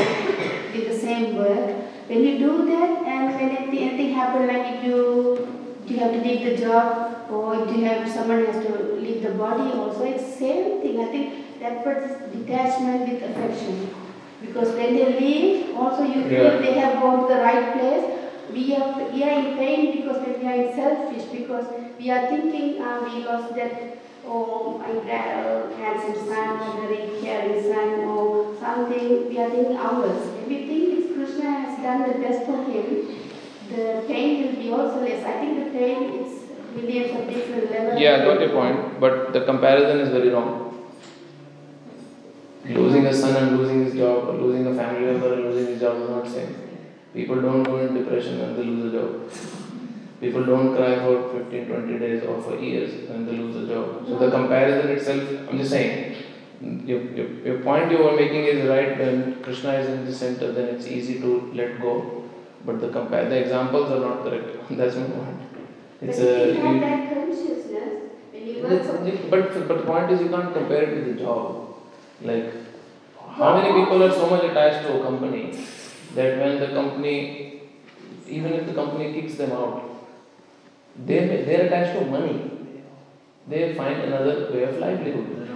[0.73, 1.76] do the same work.
[2.07, 6.22] When you do that and when anything, anything happens, like if you, you have to
[6.22, 10.36] leave the job or if you have someone has to leave the body also, it's
[10.38, 10.99] same thing.
[10.99, 13.90] I think that puts detachment with affection.
[14.41, 16.57] Because when they leave, also you feel Yeah.
[16.57, 18.18] they have gone to the right place.
[18.53, 21.65] We are, we are in pain because we are selfish, because
[21.99, 27.90] we are thinking uh, we lost that, oh, gra- uh, handsome son, very caring son,
[28.11, 30.22] or something, we are thinking ours.
[30.41, 33.07] If we think it's Krishna has done the best for him,
[33.69, 35.23] the pain will be also less.
[35.26, 36.41] I think the pain is
[36.76, 38.02] millions of different levels.
[38.02, 40.68] Yeah, I got your point, but the comparison is very wrong.
[42.65, 45.80] Losing a son and losing his job, or losing a family member and losing his
[45.82, 46.70] job is not same.
[47.13, 49.31] People don't go in depression when they lose a job.
[50.21, 54.07] People don't cry for 15, 20 days or for years when they lose a job.
[54.07, 56.15] So the comparison itself, I'm just saying,
[56.85, 60.51] your, your, your point you were making is right when Krishna is in the center,
[60.53, 62.23] then it's easy to let go.
[62.63, 64.57] But the compare the examples are not correct.
[64.69, 65.41] That's my point.
[66.01, 70.21] It's but a you have that consciousness, when you work But, but the point is
[70.21, 71.75] you can't compare it with the job.
[72.21, 72.53] Like,
[73.17, 75.57] how many people are so much attached to a company
[76.15, 77.61] that when the company,
[78.27, 79.89] even if the company kicks them out,
[81.05, 82.51] they, they're attached to money.
[83.47, 85.49] They find another way of livelihood.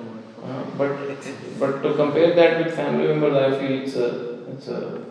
[0.43, 0.97] Uh, but,
[1.59, 5.03] but to compare that with family members, I feel it's a it's a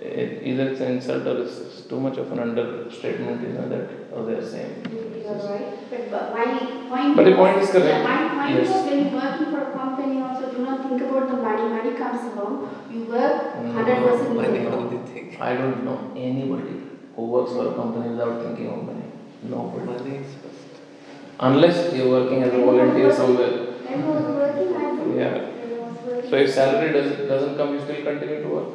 [0.00, 3.68] it, either it's an insult or it's, it's too much of an understatement, you know,
[3.68, 5.09] that oh they're saying.
[5.30, 6.44] You are right, but, but my
[6.90, 7.16] point.
[7.16, 7.86] But the point is correct.
[7.86, 8.68] Yeah, my point Yes.
[8.70, 11.92] was when you're working for a company also, do not think about the money, money
[11.96, 12.54] comes along,
[12.92, 14.34] you work mm, hundred percent.
[14.34, 15.36] Money only thing.
[15.48, 16.74] I don't know anybody
[17.14, 19.04] who works for a company without thinking of money.
[19.44, 19.84] Nobody.
[19.92, 20.82] Money is first.
[21.38, 23.52] Unless you're working as a volunteer somewhere.
[23.86, 25.14] When I was working, I know.
[25.22, 25.38] Yeah.
[25.38, 26.30] When I was working.
[26.30, 28.68] So if salary doesn't doesn't come, you still continue to work.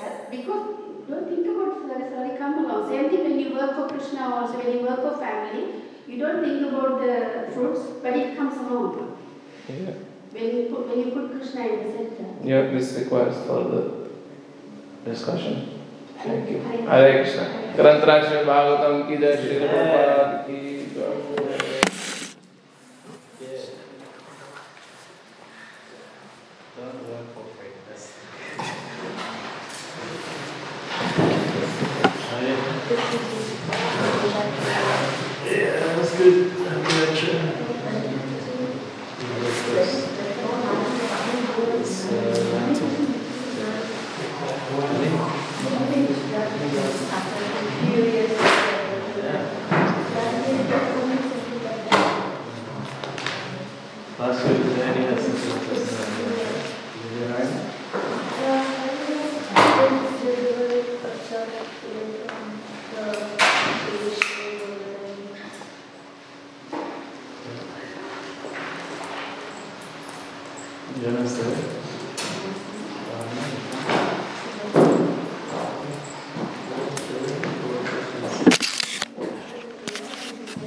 [0.00, 2.88] Uh, because don't think about salary, salary come along.
[2.90, 6.44] Same thing when you work for Krishna also, when you work for family, you don't
[6.44, 9.16] think about the fruits, but it comes along.
[9.68, 9.92] Yeah.
[10.32, 12.26] When you put, when you put Krishna in the center.
[12.42, 14.08] Yeah, this requires further
[15.04, 15.80] discussion.
[16.22, 16.58] Thank you.
[16.60, 17.44] Hare Krishna.
[17.76, 21.49] Granthrashya Bhagavatam ki jai Shri Prabhupada ki jai.